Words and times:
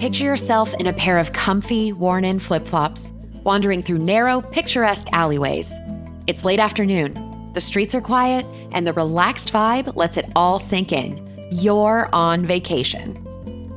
Picture 0.00 0.24
yourself 0.24 0.72
in 0.80 0.86
a 0.86 0.94
pair 0.94 1.18
of 1.18 1.34
comfy, 1.34 1.92
worn 1.92 2.24
in 2.24 2.38
flip 2.38 2.66
flops, 2.66 3.10
wandering 3.44 3.82
through 3.82 3.98
narrow, 3.98 4.40
picturesque 4.40 5.08
alleyways. 5.12 5.70
It's 6.26 6.42
late 6.42 6.58
afternoon, 6.58 7.50
the 7.52 7.60
streets 7.60 7.94
are 7.94 8.00
quiet, 8.00 8.46
and 8.72 8.86
the 8.86 8.94
relaxed 8.94 9.52
vibe 9.52 9.94
lets 9.96 10.16
it 10.16 10.32
all 10.34 10.58
sink 10.58 10.90
in. 10.90 11.28
You're 11.52 12.08
on 12.14 12.46
vacation. 12.46 13.22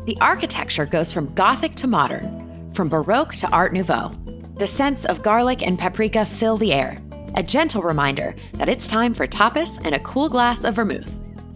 The 0.06 0.18
architecture 0.22 0.86
goes 0.86 1.12
from 1.12 1.34
Gothic 1.34 1.76
to 1.76 1.88
modern, 1.88 2.72
from 2.74 2.88
Baroque 2.88 3.36
to 3.36 3.50
Art 3.50 3.74
Nouveau. 3.74 4.08
The 4.56 4.66
scents 4.66 5.04
of 5.04 5.24
garlic 5.24 5.62
and 5.62 5.78
paprika 5.78 6.26
fill 6.26 6.56
the 6.56 6.72
air, 6.72 7.02
a 7.36 7.44
gentle 7.44 7.82
reminder 7.82 8.34
that 8.54 8.70
it's 8.70 8.88
time 8.88 9.14
for 9.14 9.28
tapas 9.28 9.78
and 9.84 9.94
a 9.94 10.00
cool 10.00 10.30
glass 10.30 10.64
of 10.64 10.76
vermouth. 10.76 11.14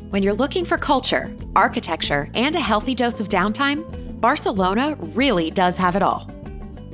When 0.10 0.24
you're 0.24 0.34
looking 0.34 0.66
for 0.66 0.78
culture, 0.78 1.34
architecture, 1.56 2.30
and 2.34 2.54
a 2.54 2.60
healthy 2.60 2.96
dose 2.96 3.22
of 3.22 3.30
downtime, 3.30 4.07
Barcelona 4.20 4.96
really 5.14 5.52
does 5.52 5.78
have 5.78 5.96
it 5.96 6.02
all. 6.02 6.28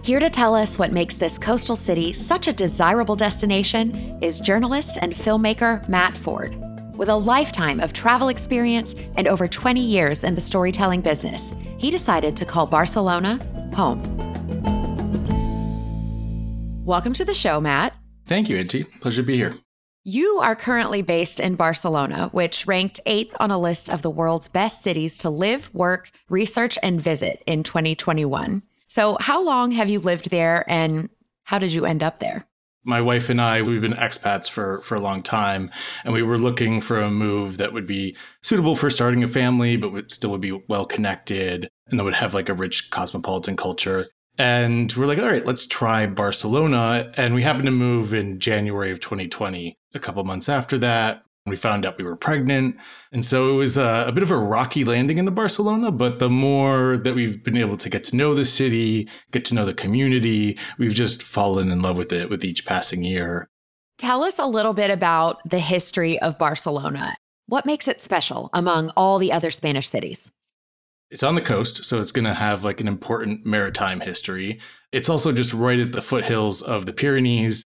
Here 0.03 0.19
to 0.19 0.29
tell 0.29 0.53
us 0.53 0.77
what 0.77 0.91
makes 0.91 1.15
this 1.15 1.37
coastal 1.37 1.77
city 1.77 2.11
such 2.11 2.49
a 2.49 2.53
desirable 2.53 3.15
destination 3.15 4.21
is 4.21 4.41
journalist 4.41 4.97
and 5.01 5.13
filmmaker 5.13 5.87
Matt 5.87 6.17
Ford. 6.17 6.53
With 6.97 7.07
a 7.07 7.15
lifetime 7.15 7.79
of 7.79 7.93
travel 7.93 8.27
experience 8.27 8.93
and 9.15 9.29
over 9.29 9.47
20 9.47 9.79
years 9.79 10.25
in 10.25 10.35
the 10.35 10.41
storytelling 10.41 10.99
business, 10.99 11.49
he 11.77 11.89
decided 11.89 12.35
to 12.35 12.45
call 12.45 12.67
Barcelona 12.67 13.39
home. 13.73 14.01
Welcome 16.83 17.13
to 17.13 17.23
the 17.23 17.33
show, 17.33 17.61
Matt. 17.61 17.95
Thank 18.27 18.49
you, 18.49 18.57
Angie. 18.57 18.83
Pleasure 18.83 19.21
to 19.21 19.25
be 19.25 19.37
here. 19.37 19.62
You 20.05 20.39
are 20.39 20.53
currently 20.53 21.01
based 21.01 21.39
in 21.39 21.55
Barcelona, 21.55 22.27
which 22.33 22.67
ranked 22.67 22.99
eighth 23.05 23.37
on 23.39 23.51
a 23.51 23.57
list 23.57 23.89
of 23.89 24.01
the 24.01 24.09
world's 24.09 24.49
best 24.49 24.81
cities 24.81 25.17
to 25.19 25.29
live, 25.29 25.73
work, 25.73 26.11
research, 26.27 26.77
and 26.83 26.99
visit 26.99 27.41
in 27.45 27.63
2021. 27.63 28.63
So, 28.89 29.15
how 29.21 29.41
long 29.41 29.71
have 29.71 29.89
you 29.89 29.99
lived 29.99 30.29
there 30.29 30.65
and 30.69 31.09
how 31.43 31.57
did 31.57 31.71
you 31.71 31.85
end 31.85 32.03
up 32.03 32.19
there? 32.19 32.45
My 32.83 32.99
wife 32.99 33.29
and 33.29 33.39
I, 33.39 33.61
we've 33.61 33.79
been 33.79 33.93
expats 33.93 34.49
for, 34.49 34.79
for 34.79 34.95
a 34.95 34.99
long 34.99 35.23
time, 35.23 35.71
and 36.03 36.13
we 36.13 36.21
were 36.21 36.37
looking 36.37 36.81
for 36.81 36.99
a 36.99 37.09
move 37.09 37.55
that 37.55 37.71
would 37.71 37.87
be 37.87 38.17
suitable 38.41 38.75
for 38.75 38.89
starting 38.89 39.23
a 39.23 39.27
family, 39.27 39.77
but 39.77 39.93
would 39.93 40.11
still 40.11 40.31
would 40.31 40.41
be 40.41 40.51
well 40.67 40.85
connected 40.85 41.69
and 41.87 41.97
that 41.97 42.03
would 42.03 42.13
have 42.13 42.33
like 42.33 42.49
a 42.49 42.53
rich 42.53 42.89
cosmopolitan 42.91 43.55
culture. 43.55 44.05
And 44.37 44.91
we're 44.93 45.05
like, 45.05 45.19
all 45.19 45.29
right, 45.29 45.45
let's 45.45 45.65
try 45.65 46.07
Barcelona. 46.07 47.11
And 47.15 47.35
we 47.35 47.43
happened 47.43 47.67
to 47.67 47.71
move 47.71 48.13
in 48.13 48.39
January 48.39 48.91
of 48.91 48.99
2020. 48.99 49.77
A 49.93 49.99
couple 49.99 50.23
months 50.23 50.49
after 50.49 50.77
that, 50.79 51.23
we 51.45 51.55
found 51.55 51.85
out 51.85 51.97
we 51.97 52.03
were 52.03 52.15
pregnant. 52.15 52.77
And 53.11 53.25
so 53.25 53.49
it 53.49 53.55
was 53.55 53.77
a, 53.77 54.05
a, 54.07 54.11
bit 54.11 54.23
of 54.23 54.31
a 54.31 54.37
rocky 54.37 54.83
landing 54.83 55.17
into 55.17 55.31
Barcelona. 55.31 55.91
But 55.91 56.19
the 56.19 56.29
more 56.29 56.97
that 56.97 57.15
we've 57.15 57.43
been 57.43 57.57
able 57.57 57.77
to 57.77 57.89
get 57.89 58.03
to 58.05 58.15
know 58.15 58.33
the 58.33 58.45
city, 58.45 59.09
get 59.31 59.43
to 59.45 59.53
know 59.53 59.65
the 59.65 59.73
community, 59.73 60.57
we've 60.77 60.93
just 60.93 61.21
fallen 61.21 61.69
in 61.69 61.81
love 61.81 61.97
with 61.97 62.13
it 62.13 62.29
with 62.29 62.45
each 62.45 62.65
passing 62.65 63.03
year. 63.03 63.49
Tell 63.97 64.23
us 64.23 64.39
a 64.39 64.45
little 64.45 64.73
bit 64.73 64.89
about 64.89 65.41
the 65.47 65.59
history 65.59 66.19
of 66.19 66.37
Barcelona. 66.37 67.15
What 67.47 67.65
makes 67.65 67.87
it 67.87 68.01
special 68.01 68.49
among 68.53 68.91
all 68.95 69.19
the 69.19 69.31
other 69.31 69.51
Spanish 69.51 69.89
cities? 69.89 70.31
It's 71.11 71.23
on 71.23 71.35
the 71.35 71.41
coast, 71.41 71.83
so 71.83 71.99
it's 71.99 72.11
going 72.11 72.25
to 72.25 72.33
have 72.33 72.63
like 72.63 72.81
an 72.81 72.87
important 72.87 73.45
maritime 73.45 73.99
history. 73.99 74.59
It's 74.91 75.09
also 75.09 75.31
just 75.31 75.53
right 75.53 75.79
at 75.79 75.91
the 75.91 76.01
foothills 76.01 76.61
of 76.61 76.85
the 76.85 76.93
Pyrenees. 76.93 77.63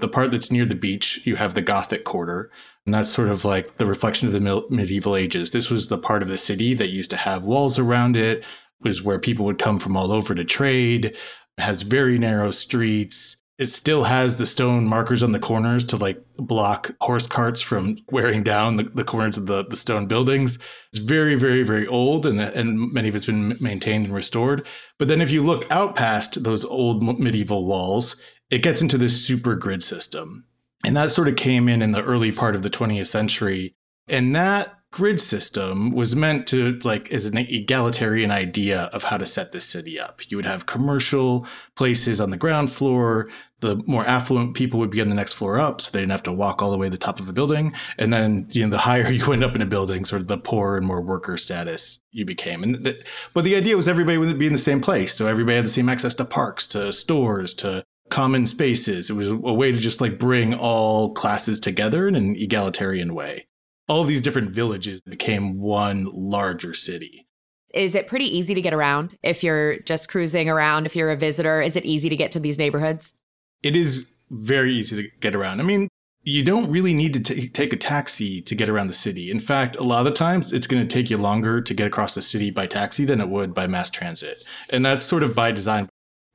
The 0.00 0.08
part 0.08 0.30
that's 0.30 0.50
near 0.50 0.64
the 0.64 0.74
beach, 0.74 1.20
you 1.24 1.36
have 1.36 1.54
the 1.54 1.62
Gothic 1.62 2.04
quarter, 2.04 2.50
and 2.84 2.94
that's 2.94 3.10
sort 3.10 3.28
of 3.28 3.44
like 3.44 3.76
the 3.76 3.86
reflection 3.86 4.26
of 4.26 4.32
the 4.32 4.66
medieval 4.70 5.16
ages. 5.16 5.50
This 5.50 5.70
was 5.70 5.88
the 5.88 5.98
part 5.98 6.22
of 6.22 6.28
the 6.28 6.38
city 6.38 6.74
that 6.74 6.90
used 6.90 7.10
to 7.10 7.16
have 7.16 7.44
walls 7.44 7.78
around 7.78 8.16
it, 8.16 8.44
was 8.80 9.02
where 9.02 9.18
people 9.18 9.44
would 9.44 9.58
come 9.58 9.78
from 9.78 9.96
all 9.96 10.12
over 10.12 10.34
to 10.34 10.44
trade. 10.44 11.16
Has 11.58 11.82
very 11.82 12.18
narrow 12.18 12.52
streets 12.52 13.36
it 13.58 13.66
still 13.66 14.04
has 14.04 14.36
the 14.36 14.46
stone 14.46 14.86
markers 14.86 15.22
on 15.22 15.32
the 15.32 15.40
corners 15.40 15.82
to 15.82 15.96
like 15.96 16.24
block 16.36 16.92
horse 17.00 17.26
carts 17.26 17.60
from 17.60 17.98
wearing 18.10 18.44
down 18.44 18.76
the, 18.76 18.84
the 18.84 19.02
corners 19.02 19.36
of 19.36 19.46
the, 19.46 19.64
the 19.64 19.76
stone 19.76 20.06
buildings. 20.06 20.60
It's 20.92 20.98
very, 20.98 21.34
very, 21.34 21.64
very 21.64 21.86
old 21.88 22.24
and, 22.24 22.40
and 22.40 22.92
many 22.92 23.08
of 23.08 23.16
it's 23.16 23.26
been 23.26 23.56
maintained 23.60 24.06
and 24.06 24.14
restored. 24.14 24.64
But 24.96 25.08
then 25.08 25.20
if 25.20 25.32
you 25.32 25.42
look 25.42 25.68
out 25.72 25.96
past 25.96 26.44
those 26.44 26.64
old 26.64 27.02
medieval 27.18 27.66
walls, 27.66 28.14
it 28.50 28.62
gets 28.62 28.82
into 28.82 28.98
this 28.98 29.24
super 29.24 29.54
grid 29.54 29.82
system. 29.82 30.44
And 30.84 30.96
that 30.96 31.10
sort 31.10 31.28
of 31.28 31.36
came 31.36 31.68
in 31.68 31.82
in 31.82 31.92
the 31.92 32.02
early 32.02 32.32
part 32.32 32.54
of 32.54 32.62
the 32.62 32.70
20th 32.70 33.08
century. 33.08 33.74
And 34.08 34.34
that 34.34 34.78
grid 34.90 35.20
system 35.20 35.90
was 35.90 36.16
meant 36.16 36.46
to 36.46 36.78
like 36.82 37.12
as 37.12 37.26
an 37.26 37.36
egalitarian 37.36 38.30
idea 38.30 38.84
of 38.94 39.04
how 39.04 39.18
to 39.18 39.26
set 39.26 39.52
the 39.52 39.60
city 39.60 40.00
up. 40.00 40.22
You 40.30 40.38
would 40.38 40.46
have 40.46 40.64
commercial 40.64 41.46
places 41.74 42.20
on 42.20 42.30
the 42.30 42.38
ground 42.38 42.72
floor. 42.72 43.28
The 43.60 43.76
more 43.86 44.06
affluent 44.06 44.54
people 44.54 44.78
would 44.80 44.90
be 44.90 45.00
on 45.00 45.08
the 45.08 45.14
next 45.14 45.34
floor 45.34 45.58
up, 45.58 45.80
so 45.80 45.90
they 45.90 45.98
didn't 45.98 46.12
have 46.12 46.22
to 46.22 46.32
walk 46.32 46.62
all 46.62 46.70
the 46.70 46.78
way 46.78 46.86
to 46.86 46.90
the 46.90 46.96
top 46.96 47.20
of 47.20 47.28
a 47.28 47.32
building. 47.32 47.74
And 47.98 48.12
then, 48.12 48.46
you 48.50 48.64
know, 48.64 48.70
the 48.70 48.78
higher 48.78 49.10
you 49.12 49.26
went 49.26 49.44
up 49.44 49.54
in 49.54 49.60
a 49.60 49.66
building, 49.66 50.04
sort 50.04 50.22
of 50.22 50.28
the 50.28 50.38
poorer 50.38 50.78
and 50.78 50.86
more 50.86 51.02
worker 51.02 51.36
status 51.36 51.98
you 52.12 52.24
became. 52.24 52.62
And 52.62 52.76
the, 52.76 52.98
but 53.34 53.44
the 53.44 53.56
idea 53.56 53.76
was 53.76 53.88
everybody 53.88 54.16
would 54.16 54.38
be 54.38 54.46
in 54.46 54.52
the 54.52 54.58
same 54.58 54.80
place, 54.80 55.14
so 55.14 55.26
everybody 55.26 55.56
had 55.56 55.66
the 55.66 55.70
same 55.70 55.88
access 55.88 56.14
to 56.14 56.24
parks, 56.24 56.66
to 56.68 56.92
stores, 56.92 57.52
to 57.54 57.84
common 58.10 58.46
spaces. 58.46 59.10
It 59.10 59.14
was 59.14 59.28
a 59.28 59.36
way 59.36 59.72
to 59.72 59.78
just 59.78 60.00
like 60.00 60.18
bring 60.18 60.54
all 60.54 61.14
classes 61.14 61.60
together 61.60 62.08
in 62.08 62.14
an 62.14 62.36
egalitarian 62.36 63.14
way 63.14 63.46
all 63.88 64.04
these 64.04 64.20
different 64.20 64.50
villages 64.50 65.00
became 65.00 65.58
one 65.58 66.08
larger 66.12 66.74
city. 66.74 67.26
Is 67.74 67.94
it 67.94 68.06
pretty 68.06 68.24
easy 68.24 68.54
to 68.54 68.60
get 68.60 68.74
around 68.74 69.16
if 69.22 69.42
you're 69.42 69.78
just 69.80 70.08
cruising 70.08 70.48
around? 70.48 70.86
If 70.86 70.94
you're 70.94 71.10
a 71.10 71.16
visitor, 71.16 71.60
is 71.60 71.76
it 71.76 71.84
easy 71.84 72.08
to 72.08 72.16
get 72.16 72.30
to 72.32 72.40
these 72.40 72.58
neighborhoods? 72.58 73.14
It 73.62 73.76
is 73.76 74.10
very 74.30 74.72
easy 74.72 75.02
to 75.02 75.08
get 75.20 75.34
around. 75.34 75.60
I 75.60 75.64
mean, 75.64 75.88
you 76.22 76.42
don't 76.44 76.70
really 76.70 76.92
need 76.92 77.14
to 77.14 77.22
t- 77.22 77.48
take 77.48 77.72
a 77.72 77.76
taxi 77.76 78.42
to 78.42 78.54
get 78.54 78.68
around 78.68 78.88
the 78.88 78.94
city. 78.94 79.30
In 79.30 79.38
fact, 79.38 79.76
a 79.76 79.82
lot 79.82 80.06
of 80.06 80.14
times 80.14 80.52
it's 80.52 80.66
going 80.66 80.82
to 80.82 80.88
take 80.88 81.10
you 81.10 81.16
longer 81.16 81.60
to 81.60 81.74
get 81.74 81.86
across 81.86 82.14
the 82.14 82.22
city 82.22 82.50
by 82.50 82.66
taxi 82.66 83.04
than 83.04 83.20
it 83.20 83.28
would 83.28 83.54
by 83.54 83.66
mass 83.66 83.88
transit. 83.88 84.42
And 84.70 84.84
that's 84.84 85.06
sort 85.06 85.22
of 85.22 85.34
by 85.34 85.52
design. 85.52 85.88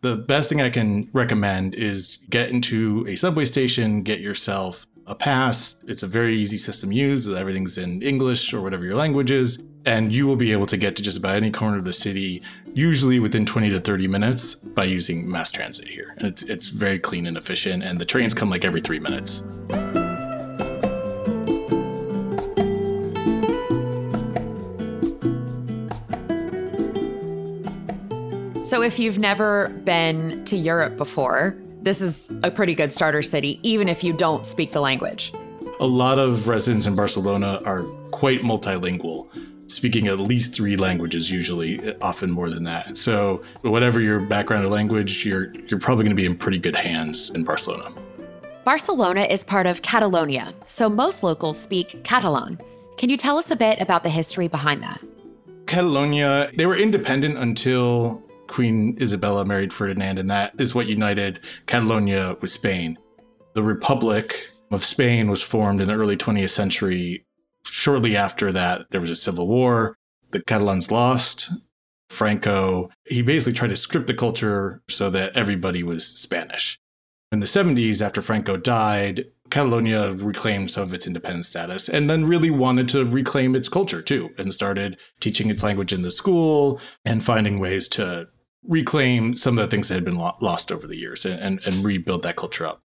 The 0.03 0.17
best 0.17 0.49
thing 0.49 0.59
I 0.59 0.69
can 0.69 1.09
recommend 1.13 1.75
is 1.75 2.17
get 2.29 2.49
into 2.49 3.05
a 3.07 3.15
subway 3.15 3.45
station, 3.45 4.03
get 4.03 4.19
yourself 4.19 4.85
a 5.07 5.15
pass. 5.15 5.77
It's 5.87 6.03
a 6.03 6.07
very 6.07 6.37
easy 6.37 6.57
system 6.57 6.89
to 6.89 6.95
use. 6.95 7.25
Everything's 7.29 7.77
in 7.77 8.01
English 8.01 8.53
or 8.53 8.61
whatever 8.61 8.83
your 8.83 8.95
language 8.95 9.31
is. 9.31 9.61
And 9.85 10.13
you 10.13 10.27
will 10.27 10.35
be 10.35 10.51
able 10.51 10.65
to 10.65 10.75
get 10.75 10.97
to 10.97 11.01
just 11.01 11.17
about 11.17 11.37
any 11.37 11.51
corner 11.51 11.77
of 11.77 11.85
the 11.85 11.93
city, 11.93 12.43
usually 12.73 13.19
within 13.19 13.45
20 13.45 13.69
to 13.69 13.79
30 13.79 14.09
minutes 14.09 14.55
by 14.55 14.83
using 14.83 15.29
mass 15.31 15.51
transit 15.51 15.87
here. 15.87 16.13
And 16.17 16.27
it's, 16.27 16.43
it's 16.43 16.67
very 16.67 16.99
clean 16.99 17.25
and 17.25 17.37
efficient, 17.37 17.81
and 17.81 17.97
the 17.97 18.05
trains 18.05 18.33
come 18.33 18.49
like 18.49 18.65
every 18.65 18.81
three 18.81 18.99
minutes. 18.99 19.41
So, 28.73 28.81
if 28.81 28.97
you've 28.97 29.19
never 29.19 29.69
been 29.83 30.43
to 30.45 30.57
Europe 30.57 30.97
before, 30.97 31.55
this 31.83 32.01
is 32.01 32.27
a 32.41 32.49
pretty 32.49 32.73
good 32.73 32.91
starter 32.91 33.21
city, 33.21 33.59
even 33.61 33.87
if 33.87 34.03
you 34.03 34.13
don't 34.13 34.47
speak 34.47 34.71
the 34.71 34.81
language. 34.81 35.31
A 35.79 35.85
lot 35.85 36.17
of 36.17 36.47
residents 36.47 36.87
in 36.87 36.95
Barcelona 36.95 37.61
are 37.67 37.83
quite 38.09 38.39
multilingual, 38.39 39.27
speaking 39.69 40.07
at 40.07 40.19
least 40.19 40.55
three 40.55 40.75
languages, 40.75 41.29
usually, 41.29 41.95
often 42.01 42.31
more 42.31 42.49
than 42.49 42.63
that. 42.63 42.97
So, 42.97 43.43
whatever 43.61 44.01
your 44.01 44.19
background 44.19 44.65
or 44.65 44.69
language, 44.69 45.23
you're, 45.23 45.53
you're 45.67 45.79
probably 45.79 46.05
going 46.05 46.15
to 46.15 46.19
be 46.19 46.25
in 46.25 46.35
pretty 46.35 46.57
good 46.57 46.75
hands 46.75 47.29
in 47.29 47.43
Barcelona. 47.43 47.93
Barcelona 48.65 49.25
is 49.25 49.43
part 49.43 49.67
of 49.67 49.83
Catalonia, 49.83 50.51
so 50.67 50.89
most 50.89 51.21
locals 51.21 51.59
speak 51.59 52.03
Catalan. 52.03 52.59
Can 52.97 53.11
you 53.11 53.17
tell 53.17 53.37
us 53.37 53.51
a 53.51 53.55
bit 53.55 53.79
about 53.79 54.01
the 54.01 54.09
history 54.09 54.47
behind 54.47 54.81
that? 54.81 54.99
Catalonia, 55.67 56.49
they 56.55 56.65
were 56.65 56.75
independent 56.75 57.37
until 57.37 58.23
Queen 58.53 58.95
Isabella 59.01 59.45
married 59.45 59.73
Ferdinand, 59.73 60.19
and 60.19 60.29
that 60.29 60.53
is 60.59 60.75
what 60.75 60.85
united 60.85 61.39
Catalonia 61.65 62.37
with 62.39 62.51
Spain. 62.51 62.99
The 63.55 63.63
Republic 63.63 64.45
of 64.69 64.85
Spain 64.85 65.31
was 65.31 65.41
formed 65.41 65.81
in 65.81 65.87
the 65.87 65.95
early 65.95 66.15
20th 66.15 66.51
century. 66.51 67.25
Shortly 67.65 68.15
after 68.15 68.51
that, 68.51 68.91
there 68.91 69.01
was 69.01 69.09
a 69.09 69.15
civil 69.15 69.47
war. 69.47 69.97
The 70.33 70.43
Catalans 70.43 70.91
lost. 70.91 71.49
Franco, 72.11 72.91
he 73.05 73.23
basically 73.23 73.53
tried 73.53 73.69
to 73.69 73.75
script 73.75 74.05
the 74.05 74.13
culture 74.13 74.83
so 74.87 75.09
that 75.09 75.35
everybody 75.35 75.81
was 75.81 76.05
Spanish. 76.05 76.79
In 77.31 77.39
the 77.39 77.47
70s, 77.47 78.01
after 78.01 78.21
Franco 78.21 78.55
died, 78.55 79.25
Catalonia 79.49 80.13
reclaimed 80.13 80.69
some 80.69 80.83
of 80.83 80.93
its 80.93 81.07
independent 81.07 81.47
status 81.47 81.89
and 81.89 82.07
then 82.07 82.25
really 82.25 82.51
wanted 82.51 82.87
to 82.89 83.03
reclaim 83.05 83.55
its 83.55 83.67
culture 83.67 84.03
too 84.03 84.29
and 84.37 84.53
started 84.53 84.97
teaching 85.19 85.49
its 85.49 85.63
language 85.63 85.91
in 85.91 86.03
the 86.03 86.11
school 86.11 86.79
and 87.03 87.23
finding 87.23 87.59
ways 87.59 87.87
to 87.87 88.27
reclaim 88.67 89.35
some 89.35 89.57
of 89.57 89.63
the 89.63 89.69
things 89.69 89.87
that 89.87 89.95
had 89.95 90.05
been 90.05 90.17
lo- 90.17 90.37
lost 90.41 90.71
over 90.71 90.87
the 90.87 90.95
years 90.95 91.25
and, 91.25 91.39
and, 91.39 91.59
and 91.65 91.83
rebuild 91.83 92.23
that 92.23 92.35
culture 92.35 92.65
up. 92.65 92.79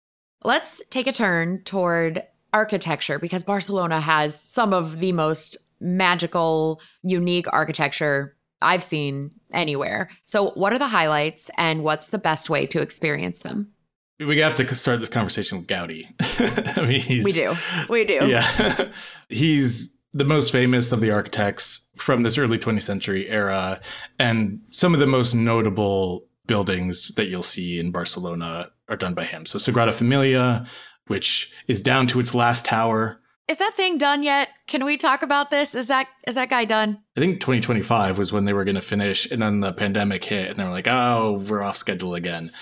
Let's 0.43 0.82
take 0.91 1.06
a 1.06 1.12
turn 1.12 1.62
toward 1.65 2.23
architecture 2.53 3.19
because 3.19 3.43
Barcelona 3.43 4.00
has 4.00 4.38
some 4.41 4.73
of 4.73 5.00
the 5.00 5.12
most 5.12 5.56
magical, 5.81 6.81
unique 7.03 7.47
architecture 7.53 8.37
I've 8.62 8.82
seen 8.82 9.32
anywhere. 9.53 10.09
So, 10.26 10.50
what 10.50 10.73
are 10.73 10.79
the 10.79 10.88
highlights 10.88 11.50
and 11.56 11.82
what's 11.82 12.09
the 12.09 12.19
best 12.19 12.49
way 12.49 12.67
to 12.67 12.81
experience 12.81 13.41
them? 13.41 13.73
We 14.21 14.38
have 14.38 14.55
to 14.55 14.75
start 14.75 15.00
this 15.00 15.09
conversation 15.09 15.59
with 15.59 15.67
Gaudi. 15.67 16.06
I 16.79 16.87
mean, 16.87 17.25
we 17.25 17.32
do. 17.32 17.55
We 17.88 18.05
do. 18.05 18.26
Yeah. 18.26 18.91
he's 19.29 19.91
the 20.14 20.25
most 20.25 20.52
famous 20.52 20.93
of 20.93 21.00
the 21.00 21.11
architects 21.11 21.81
from 21.96 22.22
this 22.22 22.38
early 22.38 22.58
20th 22.58 22.82
century 22.82 23.28
era. 23.28 23.81
And 24.19 24.61
some 24.69 24.94
of 24.94 25.00
the 25.00 25.06
most 25.06 25.34
notable 25.34 26.26
buildings 26.46 27.12
that 27.16 27.26
you'll 27.26 27.43
see 27.43 27.78
in 27.78 27.90
Barcelona 27.90 28.70
are 28.88 28.96
done 28.96 29.14
by 29.14 29.25
him. 29.25 29.44
So, 29.44 29.58
Sagrada 29.58 29.93
Familia, 29.93 30.66
which 31.08 31.52
is 31.66 31.82
down 31.82 32.06
to 32.08 32.20
its 32.20 32.34
last 32.34 32.64
tower. 32.64 33.20
Is 33.46 33.58
that 33.58 33.75
thing 33.75 33.99
done 33.99 34.22
yet? 34.22 34.49
Can 34.69 34.84
we 34.87 34.96
talk 34.96 35.22
about 35.22 35.50
this? 35.50 35.75
Is 35.75 35.88
that 35.88 36.06
is 36.26 36.34
that 36.37 36.49
guy 36.49 36.64
done? 36.64 37.02
I 37.16 37.20
think 37.20 37.40
2025 37.40 38.16
was 38.16 38.32
when 38.32 38.46
they 38.46 38.55
were 38.55 38.64
going 38.64 38.75
to 38.76 38.81
finish, 38.81 39.31
and 39.31 39.43
then 39.43 39.61
the 39.61 39.72
pandemic 39.72 40.25
hit, 40.25 40.49
and 40.49 40.58
they 40.58 40.64
were 40.64 40.70
like, 40.70 40.88
"Oh, 40.88 41.44
we're 41.46 41.62
off 41.62 41.76
schedule 41.76 42.14
again." 42.14 42.52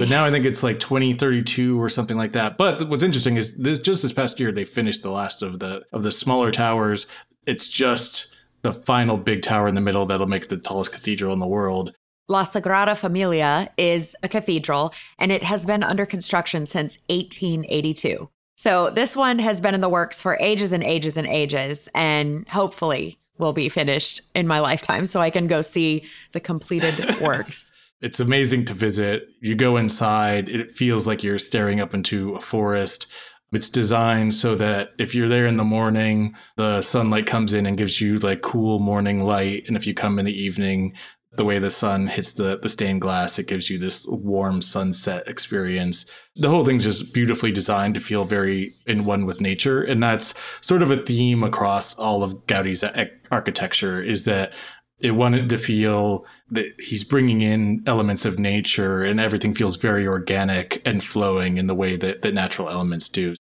But 0.00 0.08
now 0.08 0.24
I 0.24 0.30
think 0.30 0.46
it's 0.46 0.62
like 0.62 0.80
2032 0.80 1.78
or 1.78 1.90
something 1.90 2.16
like 2.16 2.32
that. 2.32 2.56
But 2.56 2.88
what's 2.88 3.02
interesting 3.02 3.36
is 3.36 3.58
this 3.58 3.78
just 3.78 4.02
this 4.02 4.14
past 4.14 4.40
year 4.40 4.50
they 4.50 4.64
finished 4.64 5.02
the 5.02 5.10
last 5.10 5.42
of 5.42 5.58
the 5.58 5.84
of 5.92 6.04
the 6.04 6.10
smaller 6.10 6.50
towers. 6.50 7.04
It's 7.44 7.68
just 7.68 8.28
the 8.62 8.72
final 8.72 9.18
big 9.18 9.42
tower 9.42 9.68
in 9.68 9.74
the 9.74 9.82
middle 9.82 10.06
that'll 10.06 10.26
make 10.26 10.48
the 10.48 10.56
tallest 10.56 10.92
cathedral 10.92 11.34
in 11.34 11.38
the 11.38 11.46
world. 11.46 11.94
La 12.28 12.44
Sagrada 12.44 12.96
Familia 12.96 13.70
is 13.76 14.16
a 14.22 14.28
cathedral 14.30 14.94
and 15.18 15.30
it 15.30 15.42
has 15.42 15.66
been 15.66 15.82
under 15.82 16.06
construction 16.06 16.64
since 16.64 16.96
1882. 17.10 18.30
So 18.56 18.88
this 18.88 19.14
one 19.14 19.38
has 19.40 19.60
been 19.60 19.74
in 19.74 19.82
the 19.82 19.88
works 19.90 20.18
for 20.18 20.38
ages 20.40 20.72
and 20.72 20.82
ages 20.82 21.18
and 21.18 21.26
ages, 21.26 21.90
and 21.94 22.48
hopefully 22.48 23.18
will 23.36 23.52
be 23.52 23.68
finished 23.68 24.22
in 24.34 24.46
my 24.46 24.60
lifetime 24.60 25.04
so 25.04 25.20
I 25.20 25.28
can 25.28 25.46
go 25.46 25.60
see 25.60 26.04
the 26.32 26.40
completed 26.40 27.20
works. 27.20 27.70
It's 28.00 28.20
amazing 28.20 28.64
to 28.66 28.74
visit. 28.74 29.28
You 29.40 29.54
go 29.54 29.76
inside, 29.76 30.48
it 30.48 30.70
feels 30.70 31.06
like 31.06 31.22
you're 31.22 31.38
staring 31.38 31.80
up 31.80 31.94
into 31.94 32.34
a 32.34 32.40
forest. 32.40 33.06
It's 33.52 33.68
designed 33.68 34.32
so 34.32 34.54
that 34.54 34.90
if 34.98 35.14
you're 35.14 35.28
there 35.28 35.46
in 35.46 35.56
the 35.56 35.64
morning, 35.64 36.34
the 36.56 36.82
sunlight 36.82 37.26
comes 37.26 37.52
in 37.52 37.66
and 37.66 37.76
gives 37.76 38.00
you 38.00 38.18
like 38.18 38.42
cool 38.42 38.78
morning 38.78 39.20
light. 39.20 39.64
And 39.66 39.76
if 39.76 39.86
you 39.86 39.92
come 39.92 40.18
in 40.18 40.24
the 40.24 40.32
evening, 40.32 40.94
the 41.32 41.44
way 41.44 41.58
the 41.58 41.70
sun 41.70 42.06
hits 42.06 42.32
the, 42.32 42.58
the 42.58 42.68
stained 42.68 43.00
glass, 43.00 43.38
it 43.38 43.46
gives 43.46 43.70
you 43.70 43.78
this 43.78 44.06
warm 44.08 44.60
sunset 44.60 45.28
experience. 45.28 46.04
The 46.36 46.48
whole 46.48 46.64
thing's 46.64 46.84
just 46.84 47.14
beautifully 47.14 47.52
designed 47.52 47.94
to 47.94 48.00
feel 48.00 48.24
very 48.24 48.72
in 48.86 49.04
one 49.04 49.26
with 49.26 49.40
nature. 49.40 49.82
And 49.82 50.02
that's 50.02 50.34
sort 50.60 50.82
of 50.82 50.90
a 50.90 51.04
theme 51.04 51.44
across 51.44 51.96
all 51.98 52.22
of 52.22 52.46
Gaudi's 52.46 52.82
architecture 53.30 54.02
is 54.02 54.24
that 54.24 54.52
it 55.02 55.12
wanted 55.12 55.48
to 55.48 55.58
feel 55.58 56.26
that 56.50 56.66
he's 56.78 57.04
bringing 57.04 57.42
in 57.42 57.82
elements 57.86 58.24
of 58.24 58.38
nature 58.38 59.02
and 59.02 59.20
everything 59.20 59.54
feels 59.54 59.76
very 59.76 60.06
organic 60.06 60.82
and 60.86 61.02
flowing 61.02 61.56
in 61.56 61.66
the 61.66 61.74
way 61.74 61.96
that, 61.96 62.22
that 62.22 62.34
natural 62.34 62.68
elements 62.68 63.08
do. 63.08 63.34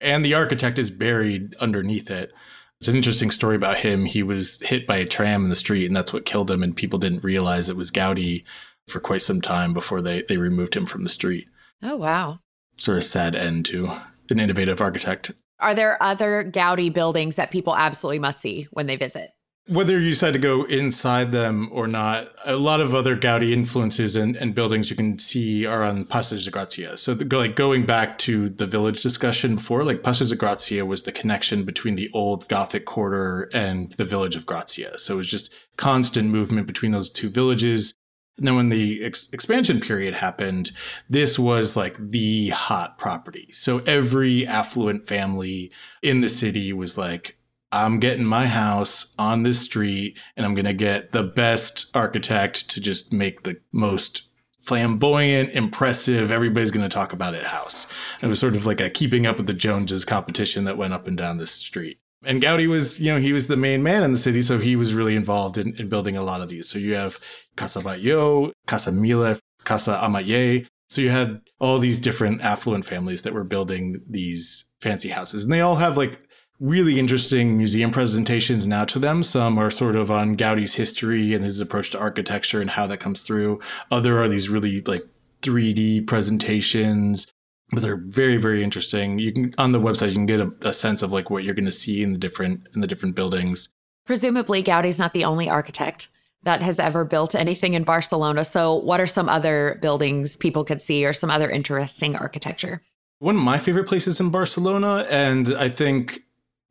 And 0.00 0.24
the 0.24 0.34
architect 0.34 0.78
is 0.78 0.90
buried 0.90 1.54
underneath 1.56 2.10
it. 2.10 2.32
It's 2.80 2.88
an 2.88 2.96
interesting 2.96 3.30
story 3.30 3.56
about 3.56 3.78
him. 3.78 4.04
He 4.04 4.22
was 4.22 4.60
hit 4.60 4.86
by 4.86 4.96
a 4.98 5.04
tram 5.04 5.42
in 5.42 5.48
the 5.50 5.56
street, 5.56 5.86
and 5.86 5.96
that's 5.96 6.12
what 6.12 6.24
killed 6.24 6.50
him. 6.50 6.62
And 6.62 6.76
people 6.76 7.00
didn't 7.00 7.24
realize 7.24 7.68
it 7.68 7.76
was 7.76 7.90
Gaudi 7.90 8.44
for 8.86 9.00
quite 9.00 9.22
some 9.22 9.40
time 9.40 9.74
before 9.74 10.00
they, 10.00 10.22
they 10.22 10.36
removed 10.36 10.76
him 10.76 10.86
from 10.86 11.02
the 11.02 11.10
street. 11.10 11.48
Oh, 11.82 11.96
wow. 11.96 12.38
Sort 12.76 12.98
of 12.98 13.04
sad 13.04 13.34
end 13.34 13.66
to 13.66 13.90
an 14.30 14.38
innovative 14.38 14.80
architect. 14.80 15.32
Are 15.58 15.74
there 15.74 16.00
other 16.00 16.44
Gaudi 16.44 16.92
buildings 16.92 17.34
that 17.34 17.50
people 17.50 17.76
absolutely 17.76 18.20
must 18.20 18.40
see 18.40 18.68
when 18.70 18.86
they 18.86 18.94
visit? 18.94 19.32
Whether 19.68 20.00
you 20.00 20.10
decide 20.10 20.32
to 20.32 20.38
go 20.38 20.64
inside 20.64 21.30
them 21.30 21.68
or 21.70 21.86
not, 21.86 22.28
a 22.46 22.56
lot 22.56 22.80
of 22.80 22.94
other 22.94 23.16
Gaudi 23.16 23.52
influences 23.52 24.16
and, 24.16 24.34
and 24.34 24.54
buildings 24.54 24.88
you 24.88 24.96
can 24.96 25.18
see 25.18 25.66
are 25.66 25.82
on 25.82 26.06
Passeig 26.06 26.42
de 26.42 26.50
Gracia. 26.50 26.96
So, 26.96 27.14
the, 27.14 27.36
like 27.36 27.54
going 27.54 27.84
back 27.84 28.16
to 28.18 28.48
the 28.48 28.66
village 28.66 29.02
discussion 29.02 29.56
before, 29.56 29.84
like 29.84 30.02
Passeig 30.02 30.28
de 30.28 30.36
Gracia 30.36 30.86
was 30.86 31.02
the 31.02 31.12
connection 31.12 31.64
between 31.64 31.96
the 31.96 32.10
old 32.14 32.48
Gothic 32.48 32.86
quarter 32.86 33.50
and 33.52 33.92
the 33.92 34.04
village 34.04 34.36
of 34.36 34.46
Gracia. 34.46 34.98
So 34.98 35.14
it 35.14 35.18
was 35.18 35.28
just 35.28 35.52
constant 35.76 36.30
movement 36.30 36.66
between 36.66 36.92
those 36.92 37.10
two 37.10 37.28
villages. 37.28 37.92
And 38.38 38.46
then 38.46 38.56
when 38.56 38.68
the 38.68 39.04
ex- 39.04 39.28
expansion 39.32 39.80
period 39.80 40.14
happened, 40.14 40.70
this 41.10 41.38
was 41.38 41.76
like 41.76 41.96
the 41.98 42.50
hot 42.50 42.96
property. 42.96 43.48
So 43.52 43.78
every 43.80 44.46
affluent 44.46 45.06
family 45.06 45.72
in 46.02 46.20
the 46.20 46.28
city 46.28 46.72
was 46.72 46.96
like, 46.96 47.37
I'm 47.70 48.00
getting 48.00 48.24
my 48.24 48.46
house 48.46 49.14
on 49.18 49.42
this 49.42 49.60
street 49.60 50.18
and 50.36 50.46
I'm 50.46 50.54
going 50.54 50.64
to 50.64 50.72
get 50.72 51.12
the 51.12 51.22
best 51.22 51.86
architect 51.94 52.70
to 52.70 52.80
just 52.80 53.12
make 53.12 53.42
the 53.42 53.60
most 53.72 54.22
flamboyant, 54.62 55.50
impressive, 55.52 56.30
everybody's 56.30 56.70
going 56.70 56.88
to 56.88 56.94
talk 56.94 57.14
about 57.14 57.34
it 57.34 57.42
house. 57.42 57.86
It 58.20 58.26
was 58.26 58.38
sort 58.38 58.54
of 58.54 58.66
like 58.66 58.82
a 58.82 58.90
keeping 58.90 59.26
up 59.26 59.38
with 59.38 59.46
the 59.46 59.54
Joneses 59.54 60.04
competition 60.04 60.64
that 60.64 60.76
went 60.76 60.92
up 60.92 61.06
and 61.06 61.16
down 61.16 61.38
the 61.38 61.46
street. 61.46 61.96
And 62.24 62.42
Gaudi 62.42 62.68
was, 62.68 63.00
you 63.00 63.12
know, 63.12 63.20
he 63.20 63.32
was 63.32 63.46
the 63.46 63.56
main 63.56 63.82
man 63.82 64.02
in 64.02 64.12
the 64.12 64.18
city, 64.18 64.42
so 64.42 64.58
he 64.58 64.76
was 64.76 64.92
really 64.92 65.14
involved 65.14 65.56
in, 65.56 65.74
in 65.76 65.88
building 65.88 66.16
a 66.16 66.22
lot 66.22 66.42
of 66.42 66.50
these. 66.50 66.68
So 66.68 66.78
you 66.78 66.94
have 66.94 67.18
Casa 67.56 67.80
Batlló, 67.80 68.52
Casa 68.66 68.92
Mila, 68.92 69.38
Casa 69.64 69.98
Ametller. 70.02 70.66
So 70.90 71.00
you 71.00 71.10
had 71.10 71.40
all 71.60 71.78
these 71.78 72.00
different 72.00 72.42
affluent 72.42 72.84
families 72.84 73.22
that 73.22 73.34
were 73.34 73.44
building 73.44 74.02
these 74.08 74.64
fancy 74.80 75.08
houses. 75.08 75.44
And 75.44 75.52
they 75.52 75.60
all 75.60 75.76
have 75.76 75.96
like 75.96 76.27
really 76.60 76.98
interesting 76.98 77.56
museum 77.56 77.90
presentations 77.90 78.66
now 78.66 78.84
to 78.84 78.98
them. 78.98 79.22
Some 79.22 79.58
are 79.58 79.70
sort 79.70 79.96
of 79.96 80.10
on 80.10 80.36
Gaudi's 80.36 80.74
history 80.74 81.34
and 81.34 81.44
his 81.44 81.60
approach 81.60 81.90
to 81.90 81.98
architecture 81.98 82.60
and 82.60 82.70
how 82.70 82.86
that 82.88 82.98
comes 82.98 83.22
through. 83.22 83.60
Other 83.90 84.20
are 84.20 84.28
these 84.28 84.48
really 84.48 84.80
like 84.82 85.06
3D 85.42 86.06
presentations, 86.06 87.28
but 87.70 87.82
they're 87.82 87.96
very 87.96 88.38
very 88.38 88.62
interesting. 88.62 89.18
You 89.18 89.32
can 89.32 89.54
on 89.58 89.72
the 89.72 89.80
website 89.80 90.08
you 90.08 90.14
can 90.14 90.26
get 90.26 90.40
a, 90.40 90.52
a 90.62 90.72
sense 90.72 91.02
of 91.02 91.12
like 91.12 91.30
what 91.30 91.44
you're 91.44 91.54
going 91.54 91.64
to 91.64 91.72
see 91.72 92.02
in 92.02 92.12
the 92.12 92.18
different 92.18 92.66
in 92.74 92.80
the 92.80 92.88
different 92.88 93.14
buildings. 93.14 93.68
Presumably 94.04 94.62
Gaudi's 94.62 94.98
not 94.98 95.12
the 95.12 95.24
only 95.24 95.48
architect 95.48 96.08
that 96.42 96.62
has 96.62 96.78
ever 96.78 97.04
built 97.04 97.34
anything 97.34 97.74
in 97.74 97.84
Barcelona. 97.84 98.44
So 98.44 98.74
what 98.74 99.00
are 99.00 99.06
some 99.06 99.28
other 99.28 99.78
buildings 99.82 100.36
people 100.36 100.64
could 100.64 100.80
see 100.80 101.04
or 101.04 101.12
some 101.12 101.30
other 101.30 101.50
interesting 101.50 102.16
architecture? 102.16 102.82
One 103.18 103.34
of 103.34 103.42
my 103.42 103.58
favorite 103.58 103.88
places 103.88 104.20
in 104.20 104.30
Barcelona 104.30 105.04
and 105.10 105.54
I 105.56 105.68
think 105.68 106.22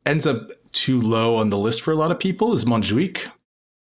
ends 0.06 0.26
up 0.26 0.50
too 0.72 1.00
low 1.00 1.36
on 1.36 1.50
the 1.50 1.58
list 1.58 1.82
for 1.82 1.92
a 1.92 1.96
lot 1.96 2.10
of 2.10 2.18
people 2.18 2.52
is 2.52 2.64
Montjuic. 2.64 3.30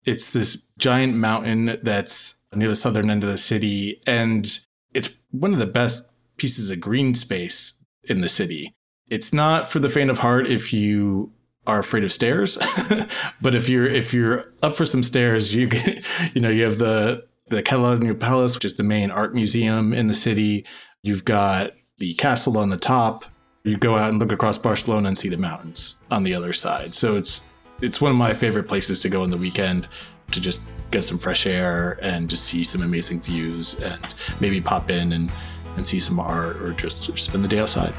It's 0.06 0.32
this 0.32 0.58
giant 0.78 1.16
mountain 1.16 1.78
that's 1.84 2.36
near 2.54 2.70
the 2.70 2.76
southern 2.76 3.10
end 3.10 3.24
of 3.24 3.30
the 3.30 3.38
city, 3.38 4.02
and 4.08 4.60
it's 4.94 5.10
one 5.32 5.54
of 5.54 5.60
the 5.60 5.66
best 5.66 6.14
pieces 6.38 6.70
of 6.70 6.80
green 6.80 7.14
space 7.14 7.74
in 8.06 8.22
the 8.22 8.30
city. 8.30 8.74
It's 9.10 9.34
not 9.34 9.70
for 9.70 9.80
the 9.80 9.90
faint 9.90 10.10
of 10.10 10.20
heart 10.20 10.48
if 10.48 10.72
you 10.72 11.32
are 11.66 11.80
afraid 11.80 12.04
of 12.04 12.14
stairs, 12.14 12.58
but 13.42 13.54
if 13.54 13.68
you're 13.68 13.86
if 13.86 14.14
you're 14.14 14.54
up 14.64 14.76
for 14.76 14.86
some 14.86 15.04
stairs, 15.04 15.54
you 15.54 15.68
get, 15.68 16.06
you 16.34 16.42
know 16.42 16.50
you 16.50 16.64
have 16.64 16.78
the 16.78 17.26
the 17.50 17.64
Catalunya 17.64 18.18
Palace, 18.18 18.56
which 18.56 18.66
is 18.66 18.76
the 18.76 18.84
main 18.84 19.12
art 19.12 19.34
museum 19.34 19.94
in 19.94 20.08
the 20.08 20.14
city. 20.14 20.66
You've 21.04 21.26
got 21.26 21.72
the 21.98 22.14
castle 22.16 22.58
on 22.58 22.70
the 22.70 22.78
top, 22.78 23.26
you 23.68 23.78
go 23.78 23.96
out 23.96 24.10
and 24.10 24.20
look 24.20 24.32
across 24.32 24.58
Barcelona 24.58 25.10
and 25.10 25.18
see 25.18 25.28
the 25.28 25.38
mountains 25.38 25.96
on 26.10 26.24
the 26.24 26.34
other 26.34 26.54
side. 26.54 26.94
So 26.94 27.18
it's 27.18 27.42
it's 27.82 28.02
one 28.02 28.12
of 28.12 28.18
my 28.18 28.34
favorite 28.34 28.68
places 28.68 29.02
to 29.02 29.10
go 29.10 29.22
on 29.22 29.30
the 29.30 29.38
weekend 29.38 29.88
to 30.32 30.42
just 30.42 30.62
get 30.90 31.04
some 31.04 31.18
fresh 31.18 31.46
air 31.46 32.00
and 32.02 32.30
just 32.30 32.46
see 32.46 32.64
some 32.64 32.82
amazing 32.82 33.22
views 33.22 33.80
and 33.82 34.16
maybe 34.40 34.60
pop 34.60 34.90
in 34.90 35.12
and, 35.12 35.32
and 35.76 35.86
see 35.86 36.00
some 36.00 36.20
art 36.20 36.58
or 36.58 36.72
just 36.74 37.16
spend 37.18 37.44
the 37.44 37.48
day 37.48 37.60
outside. 37.60 37.94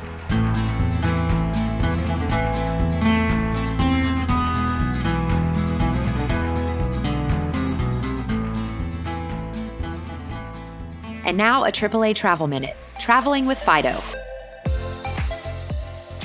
And 11.25 11.37
now 11.37 11.65
a 11.65 11.71
AAA 11.71 12.17
travel 12.17 12.47
minute 12.49 12.77
traveling 12.99 13.47
with 13.47 13.61
Fido. 13.61 14.03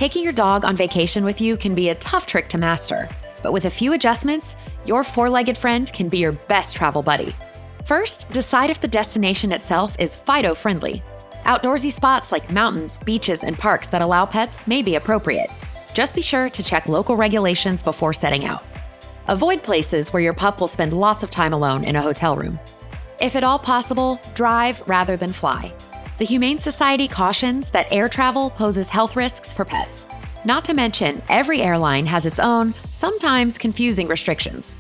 Taking 0.04 0.26
your 0.26 0.34
dog 0.34 0.66
on 0.66 0.76
vacation 0.76 1.24
with 1.24 1.40
you 1.40 1.56
can 1.56 1.74
be 1.74 1.88
a 1.88 1.96
tough 1.96 2.26
trick 2.26 2.50
to 2.50 2.58
master, 2.58 3.08
but 3.42 3.54
with 3.54 3.64
a 3.64 3.70
few 3.70 3.94
adjustments, 3.94 4.58
your 4.86 5.02
four 5.02 5.30
legged 5.30 5.58
friend 5.58 5.90
can 5.94 6.10
be 6.10 6.18
your 6.18 6.34
best 6.34 6.76
travel 6.76 7.02
buddy. 7.02 7.34
First, 7.86 8.28
decide 8.28 8.70
if 8.70 8.82
the 8.82 8.88
destination 8.90 9.54
itself 9.54 9.96
is 10.00 10.14
Fido 10.14 10.56
friendly. 10.56 11.02
Outdoorsy 11.44 11.90
spots 11.90 12.34
like 12.34 12.52
mountains, 12.52 12.98
beaches, 12.98 13.46
and 13.46 13.58
parks 13.58 13.88
that 13.88 14.02
allow 14.02 14.26
pets 14.26 14.68
may 14.68 14.82
be 14.82 14.96
appropriate. 14.96 15.50
Just 15.94 16.16
be 16.16 16.22
sure 16.22 16.50
to 16.50 16.62
check 16.62 16.90
local 16.90 17.16
regulations 17.16 17.82
before 17.82 18.12
setting 18.12 18.44
out. 18.44 18.66
Avoid 19.30 19.64
places 19.64 20.12
where 20.12 20.22
your 20.22 20.34
pup 20.34 20.60
will 20.60 20.68
spend 20.68 20.92
lots 20.92 21.24
of 21.24 21.32
time 21.32 21.54
alone 21.54 21.86
in 21.86 21.96
a 21.96 22.02
hotel 22.02 22.36
room. 22.36 22.60
If 23.22 23.38
at 23.38 23.46
all 23.46 23.58
possible, 23.58 24.20
drive 24.36 24.86
rather 24.86 25.16
than 25.16 25.32
fly. 25.32 25.74
The 26.20 26.26
Humane 26.26 26.60
Society 26.60 27.08
cautions 27.08 27.72
that 27.72 27.92
air 27.92 28.08
travel 28.08 28.52
poses 28.52 28.88
health 28.88 29.16
risks 29.16 29.52
for 29.52 29.66
pets. 29.66 30.06
Not 30.46 30.64
to 30.66 30.76
mention, 30.76 31.24
every 31.28 31.64
airline 31.64 32.06
has 32.06 32.28
its 32.28 32.40
own, 32.40 32.76
sometimes 32.92 33.58
confusing 33.58 34.08
restrictions. 34.08 34.76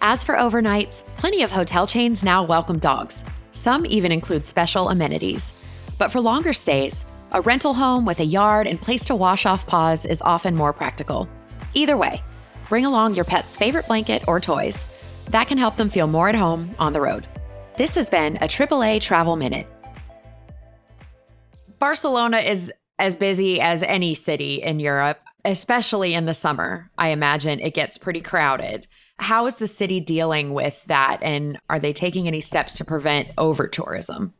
As 0.00 0.24
for 0.24 0.34
overnights, 0.34 1.04
plenty 1.16 1.44
of 1.44 1.52
hotel 1.52 1.86
chains 1.86 2.24
now 2.24 2.42
welcome 2.42 2.80
dogs. 2.80 3.22
Some 3.52 3.86
even 3.86 4.10
include 4.10 4.44
special 4.44 4.88
amenities. 4.88 5.52
But 5.98 6.10
for 6.10 6.20
longer 6.20 6.52
stays, 6.52 7.04
a 7.30 7.40
rental 7.40 7.74
home 7.74 8.04
with 8.04 8.18
a 8.18 8.24
yard 8.24 8.66
and 8.66 8.80
place 8.80 9.04
to 9.04 9.14
wash 9.14 9.46
off 9.46 9.64
paws 9.68 10.04
is 10.04 10.20
often 10.22 10.56
more 10.56 10.72
practical. 10.72 11.28
Either 11.74 11.96
way, 11.96 12.20
bring 12.68 12.84
along 12.84 13.14
your 13.14 13.24
pet's 13.24 13.56
favorite 13.56 13.86
blanket 13.86 14.24
or 14.26 14.40
toys. 14.40 14.84
That 15.26 15.46
can 15.46 15.58
help 15.58 15.76
them 15.76 15.90
feel 15.90 16.08
more 16.08 16.28
at 16.28 16.34
home 16.34 16.74
on 16.80 16.92
the 16.92 17.00
road. 17.00 17.28
This 17.76 17.94
has 17.94 18.10
been 18.10 18.34
a 18.38 18.48
AAA 18.48 19.00
Travel 19.00 19.36
Minute. 19.36 19.68
Barcelona 21.82 22.38
is 22.38 22.72
as 23.00 23.16
busy 23.16 23.60
as 23.60 23.82
any 23.82 24.14
city 24.14 24.62
in 24.62 24.78
Europe, 24.78 25.18
especially 25.44 26.14
in 26.14 26.26
the 26.26 26.32
summer. 26.32 26.92
I 26.96 27.08
imagine 27.08 27.58
it 27.58 27.74
gets 27.74 27.98
pretty 27.98 28.20
crowded. 28.20 28.86
How 29.18 29.46
is 29.46 29.56
the 29.56 29.66
city 29.66 29.98
dealing 29.98 30.54
with 30.54 30.84
that? 30.84 31.18
And 31.22 31.58
are 31.68 31.80
they 31.80 31.92
taking 31.92 32.28
any 32.28 32.40
steps 32.40 32.74
to 32.74 32.84
prevent 32.84 33.30
over 33.36 33.66
tourism? 33.66 34.32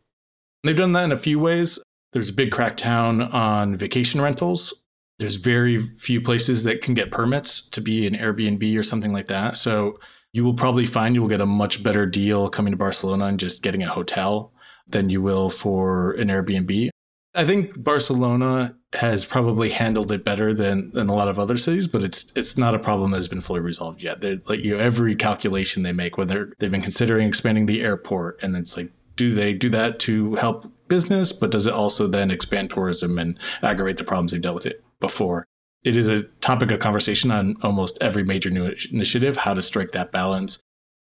They've 0.63 0.77
done 0.77 0.93
that 0.93 1.03
in 1.03 1.11
a 1.11 1.17
few 1.17 1.41
ways. 1.41 1.81
There's 2.13 2.29
a 2.29 2.33
big 2.33 2.53
crackdown 2.53 3.35
on 3.35 3.75
vacation 3.75 4.21
rentals. 4.21 4.73
There's 5.19 5.35
very 5.35 5.81
few 5.81 6.21
places 6.21 6.63
that 6.63 6.81
can 6.81 6.95
get 6.95 7.11
permits 7.11 7.69
to 7.71 7.81
be 7.81 8.07
an 8.07 8.15
Airbnb 8.15 8.79
or 8.79 8.85
something 8.85 9.13
like 9.13 9.27
that. 9.27 9.57
So 9.57 9.99
you 10.33 10.45
will 10.45 10.55
probably 10.55 10.87
find 10.87 11.17
you 11.17 11.23
will 11.23 11.29
get 11.29 11.41
a 11.41 11.47
much 11.47 11.83
better 11.83 12.07
deal 12.07 12.49
coming 12.49 12.71
to 12.71 12.77
Barcelona 12.77 13.25
and 13.25 13.41
just 13.41 13.65
getting 13.65 13.83
a 13.83 13.89
hotel 13.89 14.53
than 14.87 15.11
you 15.11 15.21
will 15.21 15.51
for 15.51 16.13
an 16.13 16.29
Airbnb. 16.29 16.91
I 17.35 17.47
think 17.47 17.83
Barcelona 17.83 18.77
has 18.93 19.25
probably 19.25 19.71
handled 19.71 20.13
it 20.13 20.25
better 20.25 20.53
than 20.53 20.91
than 20.91 21.09
a 21.09 21.15
lot 21.15 21.29
of 21.29 21.39
other 21.39 21.57
cities, 21.57 21.87
but 21.87 22.03
it's 22.03 22.31
it's 22.37 22.59
not 22.59 22.75
a 22.75 22.79
problem 22.79 23.13
that 23.13 23.17
has 23.17 23.29
been 23.29 23.41
fully 23.41 23.61
resolved 23.61 24.03
yet. 24.03 24.21
They're, 24.21 24.41
like 24.47 24.61
you 24.61 24.77
know, 24.77 24.83
every 24.83 25.17
calculation 25.17 25.83
they 25.83 25.93
make 25.93 26.19
whether 26.19 26.53
they've 26.59 26.71
been 26.71 26.83
considering 26.83 27.27
expanding 27.27 27.67
the 27.67 27.83
airport, 27.83 28.43
and 28.43 28.55
it's 28.55 28.77
like, 28.77 28.91
do 29.17 29.33
they 29.33 29.55
do 29.55 29.71
that 29.71 29.99
to 30.01 30.35
help 30.35 30.71
business, 30.89 31.33
but 31.33 31.51
does 31.51 31.67
it 31.67 31.73
also 31.73 32.07
then 32.07 32.31
expand 32.31 32.71
tourism 32.71 33.19
and 33.19 33.39
aggravate 33.63 33.97
the 33.97 34.05
problems 34.05 34.33
they've 34.33 34.43
dealt 34.43 34.57
with 34.57 34.67
it 34.67 34.85
before? 35.01 35.47
It 35.85 35.97
is 35.97 36.09
a 36.09 36.23
topic 36.41 36.71
of 36.71 36.81
conversation 36.81 37.31
on 37.31 37.57
almost 37.63 37.99
every 38.03 38.25
major 38.25 38.51
new 38.51 38.75
initiative, 38.91 39.39
how 39.39 39.55
to 39.55 39.63
strike 39.63 39.93
that 39.93 40.13
balance. 40.13 40.59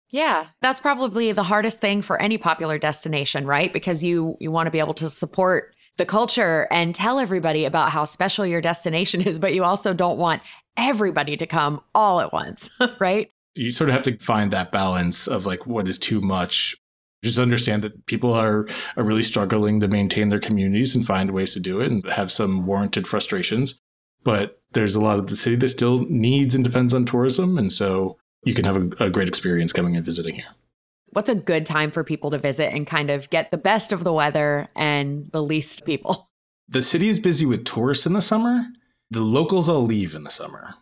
Yeah, 0.10 0.48
that's 0.62 0.82
probably 0.82 1.32
the 1.34 1.44
hardest 1.44 1.80
thing 1.80 2.02
for 2.02 2.22
any 2.22 2.38
popular 2.38 2.78
destination, 2.78 3.46
right? 3.46 3.72
Because 3.72 4.02
you 4.02 4.38
you 4.40 4.50
want 4.50 4.68
to 4.68 4.72
be 4.72 4.80
able 4.80 4.94
to 4.96 5.10
support 5.10 5.76
the 5.98 6.06
culture 6.06 6.68
and 6.72 6.96
tell 6.96 7.20
everybody 7.20 7.66
about 7.66 7.92
how 7.92 8.06
special 8.06 8.46
your 8.46 8.62
destination 8.62 9.22
is, 9.22 9.40
but 9.40 9.54
you 9.54 9.64
also 9.64 9.94
don't 9.94 10.18
want 10.18 10.42
everybody 10.78 11.38
to 11.38 11.46
come 11.46 11.82
all 11.94 12.20
at 12.20 12.34
once, 12.34 12.70
right? 13.00 13.30
You 13.56 13.72
sort 13.72 13.90
of 13.90 13.94
have 13.94 14.04
to 14.04 14.18
find 14.18 14.52
that 14.52 14.72
balance 14.72 15.28
of 15.28 15.46
like 15.46 15.68
what 15.68 15.88
is 15.88 15.98
too 15.98 16.22
much. 16.22 16.76
Just 17.24 17.38
understand 17.38 17.84
that 17.84 18.06
people 18.08 18.34
are, 18.34 18.68
are 18.98 19.04
really 19.04 19.22
struggling 19.22 19.80
to 19.82 19.88
maintain 19.88 20.30
their 20.30 20.40
communities 20.40 20.96
and 20.96 21.06
find 21.06 21.32
ways 21.32 21.54
to 21.54 21.60
do 21.60 21.82
it 21.82 21.92
and 21.92 22.04
have 22.10 22.32
some 22.32 22.66
warranted 22.66 23.08
frustrations. 23.08 23.80
But 24.24 24.60
there's 24.72 24.96
a 24.96 25.02
lot 25.02 25.20
of 25.20 25.28
the 25.28 25.36
city 25.36 25.56
that 25.58 25.70
still 25.70 26.00
needs 26.10 26.56
and 26.56 26.64
depends 26.64 26.94
on 26.94 27.06
tourism. 27.06 27.58
And 27.58 27.72
so 27.72 28.18
you 28.44 28.54
can 28.54 28.66
have 28.66 28.78
a, 28.78 29.06
a 29.06 29.10
great 29.10 29.28
experience 29.28 29.74
coming 29.74 29.96
and 29.96 30.06
visiting 30.06 30.36
here 30.36 30.46
what's 31.12 31.30
a 31.30 31.36
good 31.36 31.66
time 31.66 31.92
for 31.92 32.04
people 32.04 32.32
to 32.32 32.38
visit 32.38 32.74
and 32.74 32.88
kind 32.88 33.10
of 33.10 33.30
get 33.30 33.52
the 33.52 33.58
best 33.58 33.92
of 33.92 34.04
the 34.04 34.14
weather 34.14 34.68
and 34.76 35.30
the 35.32 35.44
least 35.44 35.86
people? 35.86 36.30
The 36.68 36.82
city 36.82 37.10
is 37.10 37.20
busy 37.20 37.46
with 37.46 37.66
tourists 37.66 38.06
in 38.06 38.14
the 38.14 38.22
summer. 38.22 38.66
The 39.10 39.22
locals 39.22 39.68
all 39.68 39.84
leave 39.84 40.16
in 40.16 40.24
the 40.24 40.30
summer. 40.30 40.76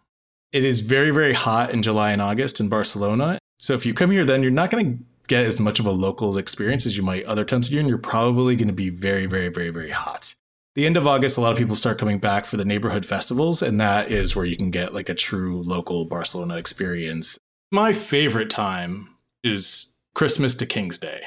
It 0.51 0.63
is 0.63 0.81
very, 0.81 1.11
very 1.11 1.33
hot 1.33 1.71
in 1.71 1.81
July 1.81 2.11
and 2.11 2.21
August 2.21 2.59
in 2.59 2.69
Barcelona. 2.69 3.39
So 3.57 3.73
if 3.73 3.85
you 3.85 3.93
come 3.93 4.11
here, 4.11 4.23
then 4.23 4.41
you're 4.41 4.51
not 4.51 4.71
going 4.71 4.97
to 4.97 5.03
get 5.27 5.45
as 5.45 5.59
much 5.59 5.79
of 5.79 5.85
a 5.85 5.91
local 5.91 6.37
experience 6.37 6.85
as 6.85 6.95
you 6.95 7.03
might 7.03 7.25
other 7.25 7.45
times 7.45 7.67
of 7.67 7.73
year, 7.73 7.79
and 7.79 7.89
you're 7.89 7.97
probably 7.97 8.55
going 8.55 8.67
to 8.67 8.73
be 8.73 8.89
very, 8.89 9.25
very, 9.25 9.49
very, 9.49 9.69
very 9.69 9.91
hot. 9.91 10.33
The 10.75 10.85
end 10.85 10.97
of 10.97 11.07
August, 11.07 11.37
a 11.37 11.41
lot 11.41 11.51
of 11.51 11.57
people 11.57 11.75
start 11.75 11.97
coming 11.97 12.19
back 12.19 12.45
for 12.45 12.57
the 12.57 12.65
neighborhood 12.65 13.05
festivals, 13.05 13.61
and 13.61 13.81
that 13.81 14.11
is 14.11 14.35
where 14.35 14.45
you 14.45 14.55
can 14.55 14.71
get 14.71 14.93
like 14.93 15.09
a 15.09 15.15
true 15.15 15.61
local 15.63 16.05
Barcelona 16.05 16.57
experience. 16.57 17.37
My 17.71 17.93
favorite 17.93 18.49
time 18.49 19.09
is 19.43 19.87
Christmas 20.13 20.55
to 20.55 20.65
King's 20.65 20.97
Day. 20.97 21.21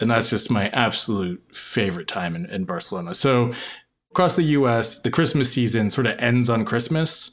And 0.00 0.10
that's 0.10 0.30
just 0.30 0.50
my 0.50 0.68
absolute 0.68 1.42
favorite 1.54 2.08
time 2.08 2.36
in, 2.36 2.46
in 2.46 2.64
Barcelona. 2.64 3.14
So 3.14 3.52
across 4.10 4.36
the 4.36 4.42
US, 4.42 5.00
the 5.00 5.10
Christmas 5.10 5.52
season 5.52 5.90
sort 5.90 6.06
of 6.06 6.18
ends 6.18 6.50
on 6.50 6.64
Christmas. 6.64 7.30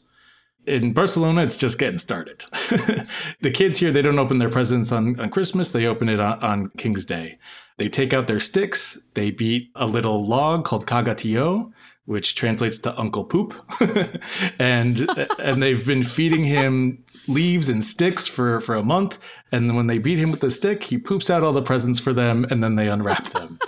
In 0.65 0.93
Barcelona, 0.93 1.43
it's 1.43 1.57
just 1.57 1.77
getting 1.77 1.97
started. 1.97 2.43
the 3.41 3.51
kids 3.53 3.79
here, 3.79 3.91
they 3.91 4.01
don't 4.01 4.19
open 4.19 4.37
their 4.37 4.49
presents 4.49 4.93
on, 4.93 5.19
on 5.19 5.29
Christmas, 5.29 5.71
they 5.71 5.85
open 5.85 6.07
it 6.07 6.21
on, 6.21 6.39
on 6.39 6.69
King's 6.77 7.03
Day. 7.03 7.37
They 7.77 7.89
take 7.89 8.13
out 8.13 8.27
their 8.27 8.39
sticks, 8.39 8.97
they 9.13 9.31
beat 9.31 9.71
a 9.75 9.85
little 9.85 10.25
log 10.25 10.63
called 10.63 10.85
Caga-Tió, 10.85 11.71
which 12.05 12.35
translates 12.35 12.77
to 12.79 12.99
Uncle 12.99 13.23
Poop, 13.23 13.53
and 14.59 15.07
and 15.39 15.63
they've 15.63 15.85
been 15.85 16.03
feeding 16.03 16.43
him 16.43 17.03
leaves 17.27 17.69
and 17.69 17.83
sticks 17.83 18.27
for 18.27 18.59
for 18.59 18.75
a 18.75 18.83
month. 18.83 19.17
And 19.51 19.75
when 19.75 19.87
they 19.87 19.97
beat 19.97 20.19
him 20.19 20.31
with 20.31 20.41
the 20.41 20.51
stick, 20.51 20.83
he 20.83 20.97
poops 20.97 21.29
out 21.29 21.43
all 21.43 21.53
the 21.53 21.61
presents 21.61 21.99
for 21.99 22.13
them, 22.13 22.45
and 22.49 22.63
then 22.63 22.75
they 22.75 22.89
unwrap 22.89 23.29
them. 23.29 23.59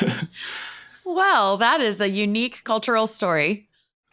well, 1.04 1.56
that 1.56 1.80
is 1.80 2.00
a 2.00 2.08
unique 2.08 2.62
cultural 2.64 3.06
story. 3.06 3.68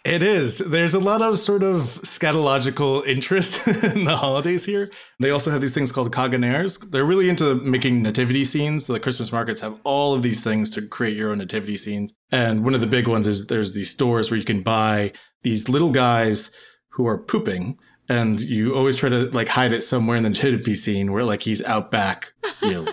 It 0.06 0.24
is. 0.24 0.60
There's 0.60 0.94
a 0.94 1.00
lot 1.00 1.22
of 1.22 1.38
sort 1.38 1.62
of 1.62 1.84
scatological 2.04 3.06
interest 3.06 3.68
in 3.84 4.06
the 4.06 4.16
holidays 4.16 4.64
here. 4.64 4.92
They 5.20 5.30
also 5.30 5.52
have 5.52 5.60
these 5.60 5.74
things 5.74 5.92
called 5.92 6.12
caganeres. 6.14 6.90
They're 6.90 7.06
really 7.06 7.28
into 7.28 7.56
making 7.56 8.02
nativity 8.02 8.46
scenes. 8.46 8.88
The 8.88 9.00
Christmas 9.00 9.34
markets 9.34 9.60
have 9.60 9.78
all 9.84 10.14
of 10.14 10.24
these 10.24 10.42
things 10.42 10.70
to 10.72 10.88
create 10.88 11.18
your 11.18 11.32
own 11.32 11.40
nativity 11.40 11.76
scenes. 11.76 12.14
And 12.32 12.64
one 12.64 12.76
of 12.76 12.82
the 12.82 12.88
big 12.88 13.10
ones 13.10 13.28
is 13.28 13.48
there's 13.48 13.74
these 13.74 13.90
stores 13.90 14.32
where 14.32 14.38
you 14.38 14.46
can 14.46 14.64
buy 14.64 15.12
these 15.44 15.68
little 15.68 15.92
guys 15.92 16.50
who 16.90 17.06
are 17.06 17.18
pooping 17.18 17.78
and 18.08 18.40
you 18.40 18.76
always 18.76 18.96
try 18.96 19.10
to 19.10 19.30
like 19.32 19.50
hide 19.50 19.74
it 19.74 19.84
somewhere 19.84 20.16
in 20.16 20.24
the 20.24 20.30
nativity 20.30 20.76
scene 20.76 21.12
where 21.12 21.24
like 21.26 21.42
he's 21.42 21.62
out 21.64 21.92
back, 21.92 22.34
you 22.62 22.72
know, 22.72 22.88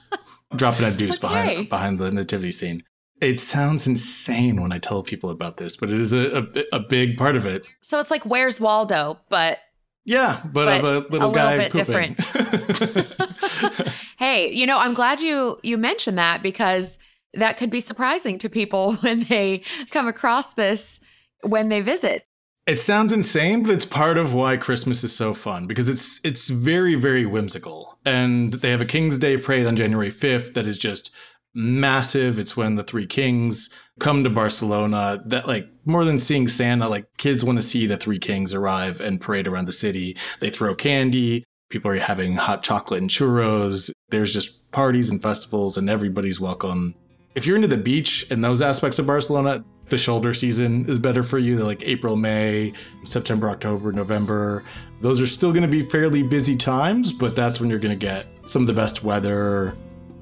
dropping 0.56 0.84
a 0.84 0.90
deuce 0.90 1.16
okay. 1.16 1.28
behind 1.28 1.68
behind 1.70 1.98
the 1.98 2.10
nativity 2.10 2.52
scene. 2.52 2.84
It 3.22 3.38
sounds 3.38 3.86
insane 3.86 4.60
when 4.60 4.72
I 4.72 4.78
tell 4.78 5.04
people 5.04 5.30
about 5.30 5.56
this, 5.56 5.76
but 5.76 5.90
it 5.90 6.00
is 6.00 6.12
a, 6.12 6.38
a, 6.38 6.64
a 6.72 6.80
big 6.80 7.16
part 7.16 7.36
of 7.36 7.46
it. 7.46 7.70
So 7.80 8.00
it's 8.00 8.10
like 8.10 8.26
Where's 8.26 8.60
Waldo, 8.60 9.20
but 9.28 9.58
yeah, 10.04 10.40
but, 10.52 10.82
but 10.82 10.84
of 10.84 11.04
a 11.04 11.08
little 11.08 11.30
a 11.30 11.34
guy 11.34 11.56
little 11.56 11.84
bit 11.84 11.86
pooping. 11.86 12.16
different. 12.16 13.88
hey, 14.18 14.50
you 14.50 14.66
know, 14.66 14.76
I'm 14.76 14.92
glad 14.92 15.20
you 15.20 15.60
you 15.62 15.78
mentioned 15.78 16.18
that 16.18 16.42
because 16.42 16.98
that 17.34 17.56
could 17.56 17.70
be 17.70 17.80
surprising 17.80 18.38
to 18.38 18.48
people 18.48 18.94
when 19.02 19.24
they 19.24 19.62
come 19.90 20.08
across 20.08 20.54
this 20.54 20.98
when 21.42 21.68
they 21.68 21.80
visit. 21.80 22.26
It 22.66 22.78
sounds 22.78 23.12
insane, 23.12 23.62
but 23.62 23.72
it's 23.72 23.84
part 23.84 24.18
of 24.18 24.34
why 24.34 24.56
Christmas 24.56 25.02
is 25.02 25.14
so 25.14 25.34
fun 25.34 25.68
because 25.68 25.88
it's 25.88 26.20
it's 26.24 26.48
very 26.48 26.96
very 26.96 27.24
whimsical. 27.24 28.00
And 28.04 28.54
they 28.54 28.70
have 28.70 28.80
a 28.80 28.84
King's 28.84 29.20
Day 29.20 29.36
parade 29.36 29.66
on 29.66 29.76
January 29.76 30.10
5th 30.10 30.54
that 30.54 30.66
is 30.66 30.76
just 30.76 31.12
massive. 31.54 32.38
It's 32.38 32.56
when 32.56 32.76
the 32.76 32.82
three 32.82 33.06
kings 33.06 33.70
come 34.00 34.24
to 34.24 34.30
Barcelona. 34.30 35.22
That 35.26 35.46
like 35.46 35.68
more 35.84 36.04
than 36.04 36.18
seeing 36.18 36.48
Santa, 36.48 36.88
like 36.88 37.06
kids 37.18 37.44
want 37.44 37.60
to 37.60 37.66
see 37.66 37.86
the 37.86 37.96
three 37.96 38.18
kings 38.18 38.54
arrive 38.54 39.00
and 39.00 39.20
parade 39.20 39.46
around 39.46 39.66
the 39.66 39.72
city. 39.72 40.16
They 40.40 40.50
throw 40.50 40.74
candy. 40.74 41.44
People 41.70 41.90
are 41.90 41.98
having 41.98 42.36
hot 42.36 42.62
chocolate 42.62 43.00
and 43.00 43.10
churros. 43.10 43.90
There's 44.10 44.32
just 44.32 44.70
parties 44.72 45.08
and 45.08 45.22
festivals, 45.22 45.76
and 45.76 45.88
everybody's 45.88 46.40
welcome. 46.40 46.94
If 47.34 47.46
you're 47.46 47.56
into 47.56 47.68
the 47.68 47.78
beach 47.78 48.26
and 48.30 48.44
those 48.44 48.60
aspects 48.60 48.98
of 48.98 49.06
Barcelona, 49.06 49.64
the 49.88 49.96
shoulder 49.96 50.34
season 50.34 50.88
is 50.88 50.98
better 50.98 51.22
for 51.22 51.38
you. 51.38 51.58
like 51.58 51.82
April, 51.82 52.16
May, 52.16 52.72
September, 53.04 53.48
October, 53.48 53.92
November. 53.92 54.64
Those 55.00 55.20
are 55.20 55.26
still 55.26 55.50
going 55.50 55.62
to 55.62 55.68
be 55.68 55.82
fairly 55.82 56.22
busy 56.22 56.56
times, 56.56 57.12
but 57.12 57.34
that's 57.34 57.60
when 57.60 57.70
you're 57.70 57.78
going 57.78 57.98
to 57.98 58.06
get 58.06 58.26
some 58.46 58.62
of 58.62 58.68
the 58.68 58.74
best 58.74 59.02
weather 59.02 59.74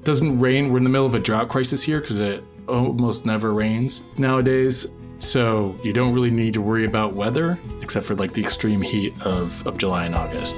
doesn't 0.03 0.39
rain. 0.39 0.71
We're 0.71 0.77
in 0.77 0.83
the 0.83 0.89
middle 0.89 1.05
of 1.05 1.15
a 1.15 1.19
drought 1.19 1.49
crisis 1.49 1.81
here 1.81 2.01
because 2.01 2.19
it 2.19 2.43
almost 2.67 3.25
never 3.25 3.53
rains 3.53 4.01
nowadays. 4.17 4.87
So 5.19 5.75
you 5.83 5.93
don't 5.93 6.13
really 6.13 6.31
need 6.31 6.53
to 6.55 6.61
worry 6.61 6.85
about 6.85 7.13
weather 7.13 7.59
except 7.81 8.05
for 8.05 8.15
like 8.15 8.33
the 8.33 8.41
extreme 8.41 8.81
heat 8.81 9.13
of, 9.25 9.65
of 9.67 9.77
July 9.77 10.05
and 10.05 10.15
August. 10.15 10.57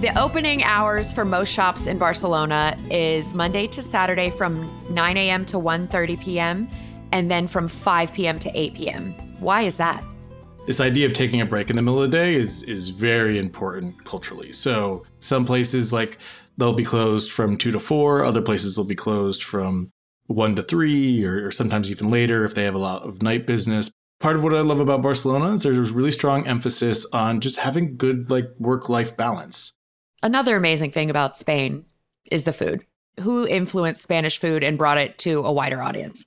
The 0.00 0.16
opening 0.18 0.62
hours 0.62 1.12
for 1.12 1.24
most 1.24 1.50
shops 1.50 1.86
in 1.86 1.98
Barcelona 1.98 2.78
is 2.90 3.34
Monday 3.34 3.66
to 3.68 3.82
Saturday 3.82 4.30
from 4.30 4.70
9 4.90 5.16
a.m. 5.16 5.44
to 5.46 5.56
1:30 5.56 6.20
p.m. 6.20 6.68
and 7.12 7.30
then 7.30 7.46
from 7.46 7.66
5 7.66 8.12
p.m. 8.12 8.38
to 8.38 8.50
8 8.54 8.74
p.m. 8.74 9.12
Why 9.40 9.62
is 9.62 9.78
that? 9.78 10.04
This 10.66 10.80
idea 10.80 11.06
of 11.06 11.12
taking 11.12 11.40
a 11.40 11.46
break 11.46 11.70
in 11.70 11.76
the 11.76 11.82
middle 11.82 12.02
of 12.02 12.10
the 12.10 12.16
day 12.16 12.34
is 12.34 12.62
is 12.64 12.88
very 12.88 13.38
important 13.38 14.04
culturally. 14.04 14.52
So 14.52 15.04
some 15.20 15.44
places 15.44 15.92
like 15.92 16.18
they'll 16.58 16.72
be 16.72 16.84
closed 16.84 17.32
from 17.32 17.56
two 17.56 17.70
to 17.70 17.80
four, 17.80 18.24
other 18.24 18.42
places 18.42 18.76
will 18.76 18.86
be 18.86 18.96
closed 18.96 19.42
from 19.42 19.90
1 20.26 20.56
to 20.56 20.62
3 20.62 21.24
or, 21.24 21.46
or 21.46 21.50
sometimes 21.50 21.90
even 21.90 22.10
later 22.10 22.44
if 22.44 22.54
they 22.54 22.64
have 22.64 22.74
a 22.74 22.78
lot 22.78 23.02
of 23.02 23.22
night 23.22 23.46
business. 23.46 23.90
Part 24.18 24.36
of 24.36 24.42
what 24.42 24.54
I 24.54 24.60
love 24.60 24.80
about 24.80 25.02
Barcelona 25.02 25.52
is 25.52 25.62
there's 25.62 25.90
a 25.90 25.92
really 25.92 26.10
strong 26.10 26.46
emphasis 26.46 27.06
on 27.12 27.40
just 27.40 27.58
having 27.58 27.96
good 27.96 28.30
like 28.30 28.48
work-life 28.58 29.16
balance. 29.16 29.72
Another 30.22 30.56
amazing 30.56 30.90
thing 30.90 31.10
about 31.10 31.36
Spain 31.36 31.84
is 32.30 32.44
the 32.44 32.52
food. 32.52 32.84
Who 33.20 33.46
influenced 33.46 34.02
Spanish 34.02 34.38
food 34.38 34.64
and 34.64 34.78
brought 34.78 34.98
it 34.98 35.18
to 35.18 35.40
a 35.40 35.52
wider 35.52 35.82
audience? 35.82 36.24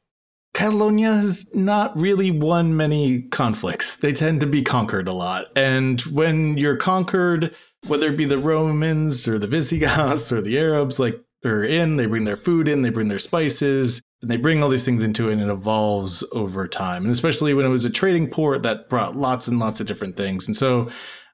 Catalonia 0.54 1.14
has 1.14 1.54
not 1.56 1.98
really 2.00 2.32
won 2.32 2.76
many 2.76 3.22
conflicts. 3.24 3.98
They 3.98 4.14
tend 4.14 4.42
to 4.42 4.48
be 4.48 4.62
conquered 4.62 5.08
a 5.08 5.14
lot. 5.14 5.48
And 5.56 6.02
when 6.02 6.58
you're 6.58 6.78
conquered, 6.78 7.56
whether 7.88 8.08
it 8.08 8.18
be 8.18 8.26
the 8.26 8.38
Romans 8.38 9.28
or 9.28 9.38
the 9.38 9.48
Visigoths 9.48 10.32
or 10.32 10.42
the 10.42 10.58
Arabs, 10.58 11.00
like 11.00 11.20
they're 11.44 11.64
in, 11.64 11.96
they 11.96 12.08
bring 12.08 12.26
their 12.26 12.36
food 12.36 12.68
in, 12.68 12.82
they 12.82 12.90
bring 12.90 13.08
their 13.08 13.20
spices, 13.20 14.02
and 14.22 14.30
they 14.30 14.38
bring 14.38 14.62
all 14.62 14.70
these 14.70 14.84
things 14.84 15.04
into 15.04 15.30
it 15.30 15.34
and 15.34 15.42
it 15.42 15.50
evolves 15.50 16.24
over 16.34 16.68
time. 16.68 17.04
And 17.04 17.12
especially 17.12 17.54
when 17.54 17.66
it 17.66 17.70
was 17.70 17.86
a 17.86 17.90
trading 17.90 18.28
port 18.28 18.64
that 18.64 18.90
brought 18.90 19.16
lots 19.16 19.48
and 19.48 19.60
lots 19.60 19.80
of 19.80 19.88
different 19.88 20.18
things. 20.18 20.48
And 20.48 20.56
so 20.56 20.90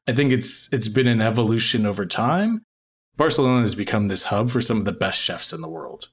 I 0.08 0.14
think 0.14 0.32
it's 0.32 0.70
it's 0.72 0.88
been 0.88 1.08
an 1.08 1.22
evolution 1.22 1.86
over 1.86 2.06
time. 2.06 2.64
Barcelona 3.18 3.62
has 3.62 3.76
become 3.76 4.08
this 4.08 4.24
hub 4.24 4.50
for 4.50 4.62
some 4.62 4.78
of 4.78 4.86
the 4.86 4.92
best 4.92 5.20
chefs 5.20 5.54
in 5.54 5.62
the 5.62 5.70
world. 5.70 6.10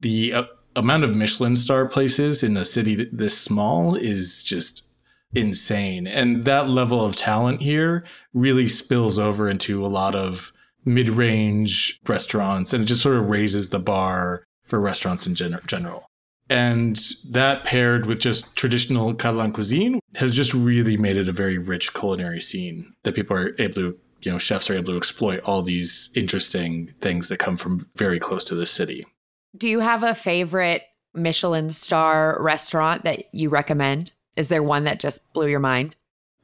The 0.00 0.32
uh, 0.32 0.44
amount 0.76 1.04
of 1.04 1.14
Michelin 1.14 1.56
star 1.56 1.86
places 1.86 2.42
in 2.42 2.56
a 2.56 2.64
city 2.64 3.08
this 3.12 3.36
small 3.36 3.94
is 3.94 4.42
just 4.42 4.88
insane. 5.34 6.06
And 6.06 6.44
that 6.44 6.68
level 6.68 7.04
of 7.04 7.16
talent 7.16 7.62
here 7.62 8.04
really 8.34 8.68
spills 8.68 9.18
over 9.18 9.48
into 9.48 9.84
a 9.84 9.88
lot 9.88 10.14
of 10.14 10.52
mid 10.84 11.08
range 11.08 12.00
restaurants 12.06 12.72
and 12.72 12.82
it 12.82 12.86
just 12.86 13.02
sort 13.02 13.16
of 13.16 13.28
raises 13.28 13.70
the 13.70 13.78
bar 13.78 14.44
for 14.64 14.80
restaurants 14.80 15.26
in 15.26 15.34
gen- 15.34 15.60
general. 15.66 16.06
And 16.48 17.00
that 17.30 17.64
paired 17.64 18.06
with 18.06 18.20
just 18.20 18.54
traditional 18.56 19.14
Catalan 19.14 19.52
cuisine 19.52 20.00
has 20.16 20.34
just 20.34 20.52
really 20.52 20.96
made 20.96 21.16
it 21.16 21.28
a 21.28 21.32
very 21.32 21.56
rich 21.56 21.94
culinary 21.94 22.40
scene 22.40 22.92
that 23.04 23.14
people 23.14 23.36
are 23.36 23.54
able 23.58 23.74
to, 23.74 23.98
you 24.20 24.32
know, 24.32 24.38
chefs 24.38 24.68
are 24.68 24.74
able 24.74 24.92
to 24.92 24.96
exploit 24.96 25.40
all 25.44 25.62
these 25.62 26.10
interesting 26.14 26.92
things 27.00 27.28
that 27.28 27.38
come 27.38 27.56
from 27.56 27.88
very 27.96 28.18
close 28.18 28.44
to 28.44 28.54
the 28.54 28.66
city. 28.66 29.06
Do 29.56 29.68
you 29.68 29.80
have 29.80 30.02
a 30.02 30.14
favorite 30.14 30.82
Michelin 31.14 31.70
star 31.70 32.38
restaurant 32.40 33.04
that 33.04 33.24
you 33.34 33.50
recommend? 33.50 34.12
Is 34.36 34.48
there 34.48 34.62
one 34.62 34.84
that 34.84 35.00
just 35.00 35.20
blew 35.34 35.46
your 35.46 35.60
mind? 35.60 35.94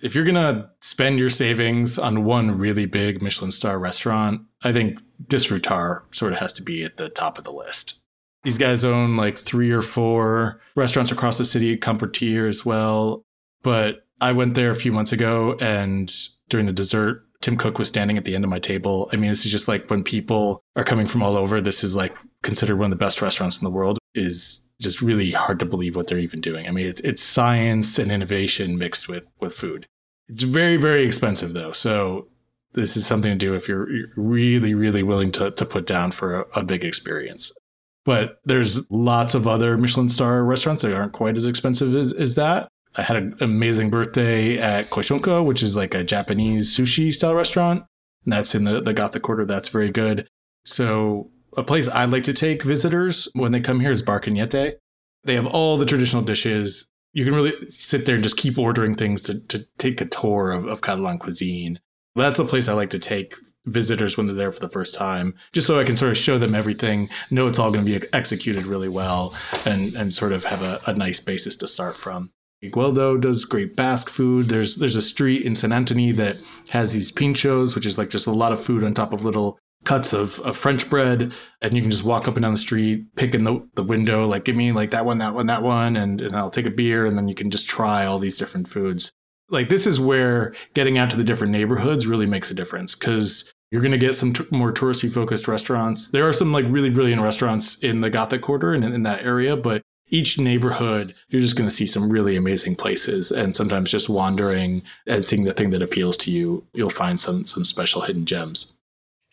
If 0.00 0.14
you're 0.14 0.24
going 0.24 0.34
to 0.34 0.68
spend 0.80 1.18
your 1.18 1.30
savings 1.30 1.98
on 1.98 2.24
one 2.24 2.56
really 2.56 2.86
big 2.86 3.22
Michelin 3.22 3.50
star 3.50 3.78
restaurant, 3.78 4.42
I 4.62 4.72
think 4.72 5.00
Disfrutar 5.24 6.02
sort 6.14 6.32
of 6.32 6.38
has 6.38 6.52
to 6.54 6.62
be 6.62 6.84
at 6.84 6.98
the 6.98 7.08
top 7.08 7.38
of 7.38 7.44
the 7.44 7.50
list. 7.50 7.94
These 8.44 8.58
guys 8.58 8.84
own 8.84 9.16
like 9.16 9.36
three 9.38 9.70
or 9.70 9.82
four 9.82 10.60
restaurants 10.76 11.10
across 11.10 11.38
the 11.38 11.44
city, 11.44 11.76
Compartir 11.76 12.46
as 12.46 12.64
well. 12.64 13.22
But 13.62 14.06
I 14.20 14.32
went 14.32 14.54
there 14.54 14.70
a 14.70 14.76
few 14.76 14.92
months 14.92 15.12
ago 15.12 15.56
and 15.60 16.12
during 16.48 16.66
the 16.66 16.72
dessert, 16.72 17.24
Tim 17.40 17.56
Cook 17.56 17.78
was 17.78 17.88
standing 17.88 18.18
at 18.18 18.24
the 18.24 18.34
end 18.34 18.44
of 18.44 18.50
my 18.50 18.58
table. 18.58 19.08
I 19.12 19.16
mean, 19.16 19.30
this 19.30 19.44
is 19.44 19.52
just 19.52 19.68
like 19.68 19.88
when 19.90 20.04
people 20.04 20.62
are 20.76 20.84
coming 20.84 21.06
from 21.06 21.22
all 21.22 21.36
over, 21.36 21.60
this 21.60 21.82
is 21.82 21.96
like 21.96 22.16
considered 22.42 22.76
one 22.76 22.92
of 22.92 22.98
the 22.98 23.04
best 23.04 23.20
restaurants 23.20 23.60
in 23.60 23.64
the 23.64 23.70
world 23.70 23.98
is 24.14 24.64
just 24.80 25.02
really 25.02 25.30
hard 25.30 25.58
to 25.58 25.66
believe 25.66 25.96
what 25.96 26.06
they're 26.06 26.18
even 26.18 26.40
doing. 26.40 26.66
I 26.66 26.70
mean, 26.70 26.86
it's 26.86 27.00
it's 27.00 27.22
science 27.22 27.98
and 27.98 28.12
innovation 28.12 28.78
mixed 28.78 29.08
with 29.08 29.24
with 29.40 29.54
food. 29.54 29.86
It's 30.28 30.42
very 30.42 30.76
very 30.76 31.04
expensive 31.04 31.52
though, 31.52 31.72
so 31.72 32.28
this 32.74 32.96
is 32.96 33.06
something 33.06 33.32
to 33.32 33.38
do 33.38 33.54
if 33.54 33.66
you're, 33.66 33.88
really 34.16 34.74
really 34.74 35.02
willing 35.02 35.32
to 35.32 35.50
to 35.50 35.64
put 35.64 35.86
down 35.86 36.12
for 36.12 36.40
a, 36.40 36.60
a 36.60 36.64
big 36.64 36.84
experience. 36.84 37.52
But 38.04 38.40
there's 38.44 38.90
lots 38.90 39.34
of 39.34 39.46
other 39.46 39.76
Michelin 39.76 40.08
star 40.08 40.44
restaurants 40.44 40.82
that 40.82 40.94
aren't 40.94 41.12
quite 41.12 41.36
as 41.36 41.44
expensive 41.44 41.94
as, 41.94 42.12
as 42.12 42.36
that. 42.36 42.68
I 42.96 43.02
had 43.02 43.16
an 43.16 43.36
amazing 43.40 43.90
birthday 43.90 44.58
at 44.58 44.88
Koy 44.88 45.02
Shunka, 45.02 45.44
which 45.44 45.62
is 45.62 45.76
like 45.76 45.94
a 45.94 46.02
Japanese 46.02 46.74
sushi 46.74 47.12
style 47.12 47.34
restaurant. 47.34 47.84
And 48.24 48.32
that's 48.32 48.54
in 48.54 48.64
the, 48.64 48.80
the 48.80 48.94
Gothic 48.94 49.22
Quarter. 49.22 49.44
That's 49.44 49.68
very 49.68 49.90
good. 49.90 50.26
So 50.64 51.30
a 51.58 51.64
place 51.64 51.88
I'd 51.88 52.10
like 52.10 52.22
to 52.22 52.32
take 52.32 52.62
visitors 52.62 53.28
when 53.34 53.50
they 53.52 53.60
come 53.60 53.80
here 53.80 53.90
is 53.90 54.00
Bar 54.00 54.20
Cañete. 54.20 54.74
They 55.24 55.34
have 55.34 55.46
all 55.46 55.76
the 55.76 55.84
traditional 55.84 56.22
dishes. 56.22 56.88
You 57.12 57.24
can 57.24 57.34
really 57.34 57.52
sit 57.68 58.06
there 58.06 58.14
and 58.14 58.22
just 58.22 58.36
keep 58.36 58.56
ordering 58.56 58.94
things 58.94 59.20
to, 59.22 59.44
to 59.48 59.66
take 59.76 60.00
a 60.00 60.06
tour 60.06 60.52
of, 60.52 60.66
of 60.66 60.82
Catalan 60.82 61.18
cuisine. 61.18 61.80
That's 62.14 62.38
a 62.38 62.44
place 62.44 62.68
I 62.68 62.74
like 62.74 62.90
to 62.90 62.98
take 62.98 63.34
visitors 63.66 64.16
when 64.16 64.26
they're 64.26 64.36
there 64.36 64.52
for 64.52 64.60
the 64.60 64.68
first 64.68 64.94
time, 64.94 65.34
just 65.52 65.66
so 65.66 65.80
I 65.80 65.84
can 65.84 65.96
sort 65.96 66.12
of 66.12 66.16
show 66.16 66.38
them 66.38 66.54
everything, 66.54 67.10
know 67.30 67.48
it's 67.48 67.58
all 67.58 67.72
going 67.72 67.84
to 67.84 68.00
be 68.00 68.06
executed 68.12 68.64
really 68.64 68.88
well, 68.88 69.34
and, 69.66 69.94
and 69.94 70.12
sort 70.12 70.32
of 70.32 70.44
have 70.44 70.62
a, 70.62 70.80
a 70.86 70.94
nice 70.94 71.20
basis 71.20 71.56
to 71.56 71.68
start 71.68 71.94
from. 71.94 72.30
Gueldo 72.64 73.20
does 73.20 73.44
great 73.44 73.76
Basque 73.76 74.08
food. 74.08 74.46
There's 74.46 74.76
there's 74.76 74.96
a 74.96 75.02
street 75.02 75.42
in 75.42 75.54
Sant 75.54 75.72
Antoni 75.72 76.12
that 76.16 76.36
has 76.70 76.92
these 76.92 77.12
pinchos, 77.12 77.76
which 77.76 77.86
is 77.86 77.98
like 77.98 78.10
just 78.10 78.26
a 78.26 78.32
lot 78.32 78.52
of 78.52 78.60
food 78.60 78.82
on 78.82 78.94
top 78.94 79.12
of 79.12 79.24
little 79.24 79.58
cuts 79.84 80.12
of, 80.12 80.40
of 80.40 80.56
French 80.56 80.88
bread, 80.90 81.32
and 81.62 81.74
you 81.74 81.80
can 81.80 81.90
just 81.90 82.04
walk 82.04 82.28
up 82.28 82.36
and 82.36 82.42
down 82.42 82.52
the 82.52 82.58
street, 82.58 83.06
pick 83.16 83.34
in 83.34 83.44
the, 83.44 83.66
the 83.74 83.82
window, 83.82 84.26
like, 84.26 84.44
give 84.44 84.56
me 84.56 84.72
like 84.72 84.90
that 84.90 85.06
one, 85.06 85.18
that 85.18 85.34
one, 85.34 85.46
that 85.46 85.62
one, 85.62 85.96
and, 85.96 86.20
and 86.20 86.36
I'll 86.36 86.50
take 86.50 86.66
a 86.66 86.70
beer, 86.70 87.06
and 87.06 87.16
then 87.16 87.28
you 87.28 87.34
can 87.34 87.50
just 87.50 87.68
try 87.68 88.04
all 88.04 88.18
these 88.18 88.38
different 88.38 88.68
foods. 88.68 89.12
Like, 89.48 89.68
this 89.68 89.86
is 89.86 89.98
where 89.98 90.54
getting 90.74 90.98
out 90.98 91.10
to 91.10 91.16
the 91.16 91.24
different 91.24 91.52
neighborhoods 91.52 92.06
really 92.06 92.26
makes 92.26 92.50
a 92.50 92.54
difference 92.54 92.94
because 92.94 93.50
you're 93.70 93.82
going 93.82 93.92
to 93.92 93.98
get 93.98 94.14
some 94.14 94.32
t- 94.32 94.44
more 94.50 94.72
touristy 94.72 95.10
focused 95.10 95.48
restaurants. 95.48 96.10
There 96.10 96.28
are 96.28 96.32
some 96.32 96.52
like 96.52 96.64
really 96.68 96.90
brilliant 96.90 97.22
restaurants 97.22 97.78
in 97.78 98.00
the 98.00 98.10
Gothic 98.10 98.42
Quarter 98.42 98.74
and 98.74 98.84
in, 98.84 98.92
in 98.92 99.02
that 99.04 99.24
area, 99.24 99.56
but 99.56 99.82
each 100.10 100.38
neighborhood, 100.38 101.12
you're 101.28 101.42
just 101.42 101.56
going 101.56 101.68
to 101.68 101.74
see 101.74 101.86
some 101.86 102.10
really 102.10 102.36
amazing 102.36 102.76
places. 102.76 103.30
And 103.30 103.54
sometimes 103.54 103.90
just 103.90 104.08
wandering 104.08 104.80
and 105.06 105.24
seeing 105.24 105.44
the 105.44 105.52
thing 105.52 105.70
that 105.70 105.82
appeals 105.82 106.16
to 106.18 106.30
you, 106.30 106.66
you'll 106.72 106.88
find 106.88 107.20
some 107.20 107.44
some 107.44 107.64
special 107.64 108.02
hidden 108.02 108.24
gems. 108.24 108.77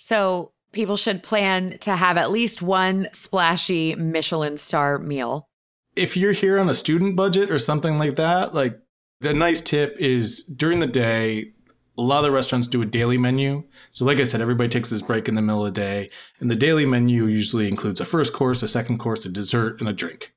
So 0.08 0.52
people 0.72 0.98
should 0.98 1.24
plan 1.24 1.80
to 1.80 1.96
have 1.96 2.16
at 2.16 2.30
least 2.30 2.62
one 2.62 3.08
splashy 3.12 3.96
Michelin 3.96 4.56
star 4.58 5.00
meal. 5.00 5.50
If 5.96 6.16
you're 6.16 6.32
here 6.32 6.60
on 6.60 6.70
a 6.70 6.76
student 6.76 7.16
budget 7.16 7.50
or 7.50 7.58
something 7.58 7.98
like 7.98 8.16
that, 8.18 8.54
like 8.54 8.80
a 9.22 9.34
nice 9.34 9.62
tip 9.62 9.98
is 9.98 10.44
during 10.44 10.80
the 10.80 10.86
day, 10.86 11.54
a 11.98 12.04
lot 12.04 12.20
of 12.20 12.26
the 12.26 12.30
restaurants 12.30 12.68
do 12.68 12.84
a 12.84 12.86
daily 12.86 13.18
menu. 13.18 13.64
So, 13.90 14.06
like 14.06 14.20
I 14.20 14.26
said, 14.26 14.42
everybody 14.42 14.70
takes 14.70 14.92
this 14.92 15.02
break 15.02 15.28
in 15.28 15.34
the 15.34 15.42
middle 15.42 15.66
of 15.66 15.74
the 15.74 15.82
day. 15.82 16.12
And 16.40 16.52
the 16.52 16.56
daily 16.56 16.86
menu 16.86 17.26
usually 17.26 17.68
includes 17.68 18.00
a 18.00 18.06
first 18.06 18.32
course, 18.32 18.62
a 18.62 18.68
second 18.68 19.00
course, 19.00 19.26
a 19.26 19.30
dessert, 19.30 19.80
and 19.80 19.90
a 19.90 19.94
drink. 19.94 20.36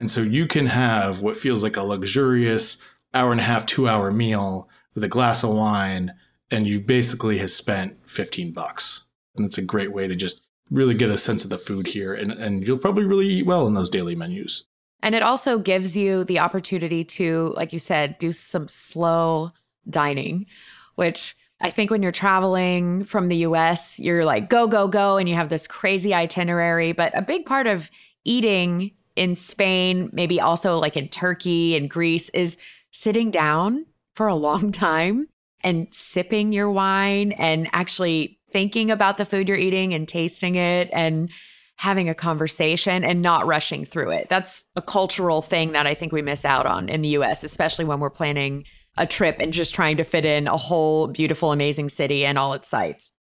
And 0.00 0.10
so 0.10 0.22
you 0.22 0.46
can 0.46 0.68
have 0.68 1.20
what 1.20 1.36
feels 1.36 1.62
like 1.62 1.76
a 1.76 1.82
luxurious 1.82 2.78
hour 3.12 3.30
and 3.30 3.42
a 3.42 3.44
half, 3.44 3.66
two 3.66 3.86
hour 3.86 4.10
meal 4.10 4.70
with 4.94 5.04
a 5.04 5.08
glass 5.08 5.42
of 5.42 5.50
wine 5.50 6.14
and 6.52 6.68
you 6.68 6.78
basically 6.78 7.38
have 7.38 7.50
spent 7.50 7.96
15 8.08 8.52
bucks. 8.52 9.04
And 9.34 9.46
it's 9.46 9.58
a 9.58 9.62
great 9.62 9.92
way 9.92 10.06
to 10.06 10.14
just 10.14 10.46
really 10.70 10.94
get 10.94 11.10
a 11.10 11.18
sense 11.18 11.44
of 11.44 11.50
the 11.50 11.58
food 11.58 11.86
here. 11.86 12.14
And, 12.14 12.30
and 12.30 12.66
you'll 12.66 12.78
probably 12.78 13.04
really 13.04 13.26
eat 13.26 13.46
well 13.46 13.66
in 13.66 13.74
those 13.74 13.88
daily 13.88 14.14
menus. 14.14 14.64
And 15.02 15.14
it 15.14 15.22
also 15.22 15.58
gives 15.58 15.96
you 15.96 16.24
the 16.24 16.38
opportunity 16.38 17.04
to, 17.04 17.52
like 17.56 17.72
you 17.72 17.78
said, 17.78 18.18
do 18.18 18.30
some 18.30 18.68
slow 18.68 19.52
dining, 19.88 20.46
which 20.94 21.34
I 21.60 21.70
think 21.70 21.90
when 21.90 22.02
you're 22.02 22.12
traveling 22.12 23.04
from 23.04 23.28
the 23.28 23.36
US, 23.38 23.98
you're 23.98 24.24
like, 24.24 24.48
go, 24.50 24.66
go, 24.66 24.86
go. 24.86 25.16
And 25.16 25.28
you 25.28 25.34
have 25.34 25.48
this 25.48 25.66
crazy 25.66 26.12
itinerary. 26.12 26.92
But 26.92 27.16
a 27.16 27.22
big 27.22 27.46
part 27.46 27.66
of 27.66 27.90
eating 28.24 28.92
in 29.16 29.34
Spain, 29.34 30.10
maybe 30.12 30.40
also 30.40 30.78
like 30.78 30.96
in 30.96 31.08
Turkey 31.08 31.76
and 31.76 31.88
Greece, 31.88 32.28
is 32.30 32.58
sitting 32.90 33.30
down 33.30 33.86
for 34.14 34.26
a 34.26 34.34
long 34.34 34.70
time 34.72 35.28
and 35.62 35.88
sipping 35.92 36.52
your 36.52 36.70
wine 36.70 37.32
and 37.32 37.68
actually 37.72 38.38
thinking 38.52 38.90
about 38.90 39.16
the 39.16 39.24
food 39.24 39.48
you're 39.48 39.56
eating 39.56 39.94
and 39.94 40.06
tasting 40.06 40.56
it 40.56 40.90
and 40.92 41.30
having 41.76 42.08
a 42.08 42.14
conversation 42.14 43.02
and 43.02 43.22
not 43.22 43.46
rushing 43.46 43.84
through 43.84 44.10
it. 44.10 44.28
That's 44.28 44.64
a 44.76 44.82
cultural 44.82 45.42
thing 45.42 45.72
that 45.72 45.86
I 45.86 45.94
think 45.94 46.12
we 46.12 46.22
miss 46.22 46.44
out 46.44 46.66
on 46.66 46.88
in 46.88 47.02
the 47.02 47.08
US, 47.10 47.42
especially 47.42 47.84
when 47.84 47.98
we're 47.98 48.10
planning 48.10 48.64
a 48.96 49.06
trip 49.06 49.36
and 49.40 49.52
just 49.52 49.74
trying 49.74 49.96
to 49.96 50.04
fit 50.04 50.24
in 50.24 50.46
a 50.46 50.56
whole 50.56 51.08
beautiful, 51.08 51.50
amazing 51.50 51.88
city 51.88 52.24
and 52.24 52.38
all 52.38 52.52
its 52.52 52.68
sights. 52.68 53.12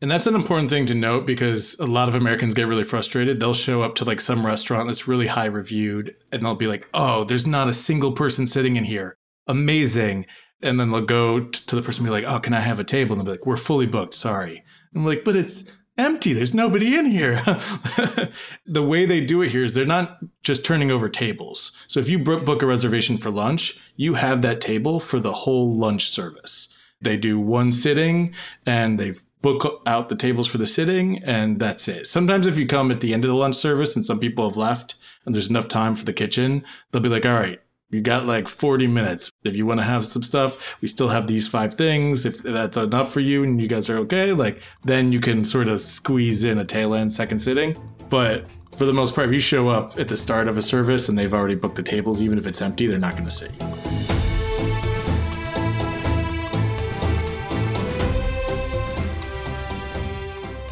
And 0.00 0.10
that's 0.10 0.26
an 0.26 0.34
important 0.34 0.70
thing 0.70 0.86
to 0.86 0.94
note 0.94 1.26
because 1.26 1.76
a 1.80 1.86
lot 1.86 2.08
of 2.08 2.14
Americans 2.14 2.54
get 2.54 2.68
really 2.68 2.84
frustrated. 2.84 3.40
They'll 3.40 3.52
show 3.52 3.82
up 3.82 3.96
to 3.96 4.04
like 4.04 4.20
some 4.20 4.46
restaurant 4.46 4.86
that's 4.86 5.08
really 5.08 5.26
high 5.26 5.46
reviewed 5.46 6.14
and 6.32 6.44
they'll 6.44 6.54
be 6.54 6.68
like, 6.68 6.88
oh, 6.94 7.24
there's 7.24 7.46
not 7.46 7.68
a 7.68 7.72
single 7.72 8.12
person 8.12 8.46
sitting 8.46 8.76
in 8.76 8.84
here. 8.84 9.16
Amazing. 9.48 10.26
And 10.62 10.78
then 10.78 10.90
they'll 10.90 11.04
go 11.04 11.40
t- 11.40 11.60
to 11.66 11.76
the 11.76 11.82
person 11.82 12.04
and 12.04 12.08
be 12.08 12.10
like, 12.10 12.32
"Oh, 12.32 12.40
can 12.40 12.54
I 12.54 12.60
have 12.60 12.78
a 12.78 12.84
table?" 12.84 13.12
And 13.12 13.20
they'll 13.20 13.34
be 13.34 13.38
like, 13.38 13.46
"We're 13.46 13.56
fully 13.56 13.86
booked. 13.86 14.14
Sorry." 14.14 14.64
And 14.92 14.96
I'm 15.02 15.06
like, 15.06 15.24
"But 15.24 15.36
it's 15.36 15.64
empty. 15.96 16.32
There's 16.32 16.54
nobody 16.54 16.96
in 16.96 17.06
here." 17.06 17.42
the 18.66 18.82
way 18.82 19.06
they 19.06 19.20
do 19.20 19.42
it 19.42 19.50
here 19.50 19.64
is 19.64 19.74
they're 19.74 19.84
not 19.84 20.18
just 20.42 20.64
turning 20.64 20.90
over 20.90 21.08
tables. 21.08 21.72
So 21.86 22.00
if 22.00 22.08
you 22.08 22.18
book 22.18 22.62
a 22.62 22.66
reservation 22.66 23.18
for 23.18 23.30
lunch, 23.30 23.78
you 23.96 24.14
have 24.14 24.42
that 24.42 24.60
table 24.60 25.00
for 25.00 25.20
the 25.20 25.32
whole 25.32 25.74
lunch 25.76 26.10
service. 26.10 26.68
They 27.00 27.16
do 27.16 27.38
one 27.38 27.70
sitting 27.70 28.34
and 28.66 28.98
they 28.98 29.12
book 29.40 29.82
out 29.86 30.08
the 30.08 30.16
tables 30.16 30.48
for 30.48 30.58
the 30.58 30.66
sitting 30.66 31.22
and 31.22 31.60
that's 31.60 31.86
it. 31.86 32.06
Sometimes 32.08 32.46
if 32.46 32.58
you 32.58 32.66
come 32.66 32.90
at 32.90 33.00
the 33.00 33.14
end 33.14 33.24
of 33.24 33.28
the 33.28 33.36
lunch 33.36 33.54
service 33.54 33.94
and 33.94 34.04
some 34.04 34.18
people 34.18 34.48
have 34.48 34.56
left, 34.56 34.96
and 35.24 35.34
there's 35.34 35.50
enough 35.50 35.68
time 35.68 35.94
for 35.94 36.06
the 36.06 36.12
kitchen, 36.12 36.64
they'll 36.90 37.02
be 37.02 37.08
like, 37.08 37.26
all 37.26 37.34
right, 37.34 37.60
you 37.90 38.02
got 38.02 38.26
like 38.26 38.48
40 38.48 38.86
minutes. 38.86 39.32
If 39.44 39.56
you 39.56 39.64
want 39.64 39.80
to 39.80 39.84
have 39.84 40.04
some 40.04 40.22
stuff, 40.22 40.76
we 40.82 40.88
still 40.88 41.08
have 41.08 41.26
these 41.26 41.48
five 41.48 41.74
things. 41.74 42.26
If 42.26 42.42
that's 42.42 42.76
enough 42.76 43.12
for 43.12 43.20
you 43.20 43.44
and 43.44 43.60
you 43.60 43.66
guys 43.66 43.88
are 43.88 43.96
okay, 43.98 44.32
like 44.32 44.62
then 44.84 45.10
you 45.10 45.20
can 45.20 45.42
sort 45.42 45.68
of 45.68 45.80
squeeze 45.80 46.44
in 46.44 46.58
a 46.58 46.64
tail 46.64 46.94
end 46.94 47.12
second 47.12 47.38
sitting. 47.38 47.76
But 48.10 48.44
for 48.76 48.84
the 48.84 48.92
most 48.92 49.14
part, 49.14 49.28
if 49.28 49.32
you 49.32 49.40
show 49.40 49.68
up 49.68 49.98
at 49.98 50.08
the 50.08 50.16
start 50.16 50.48
of 50.48 50.58
a 50.58 50.62
service 50.62 51.08
and 51.08 51.18
they've 51.18 51.32
already 51.32 51.54
booked 51.54 51.76
the 51.76 51.82
tables, 51.82 52.20
even 52.20 52.36
if 52.36 52.46
it's 52.46 52.60
empty, 52.60 52.86
they're 52.86 52.98
not 52.98 53.12
going 53.12 53.24
to 53.24 53.30
sit 53.30 53.52
you. 53.52 53.66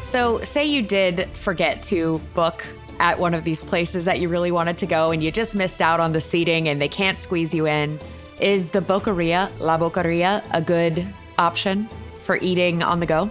So, 0.04 0.42
say 0.44 0.64
you 0.64 0.82
did 0.82 1.28
forget 1.30 1.82
to 1.84 2.20
book 2.34 2.64
at 3.00 3.18
one 3.18 3.34
of 3.34 3.44
these 3.44 3.62
places 3.62 4.04
that 4.04 4.20
you 4.20 4.28
really 4.28 4.50
wanted 4.50 4.78
to 4.78 4.86
go 4.86 5.10
and 5.10 5.22
you 5.22 5.30
just 5.30 5.54
missed 5.54 5.82
out 5.82 6.00
on 6.00 6.12
the 6.12 6.20
seating 6.20 6.68
and 6.68 6.80
they 6.80 6.88
can't 6.88 7.20
squeeze 7.20 7.54
you 7.54 7.66
in. 7.66 7.98
Is 8.40 8.70
the 8.70 8.80
Boqueria, 8.80 9.50
La 9.58 9.78
Boqueria, 9.78 10.42
a 10.52 10.60
good 10.60 11.06
option 11.38 11.88
for 12.22 12.38
eating 12.42 12.82
on 12.82 13.00
the 13.00 13.06
go? 13.06 13.30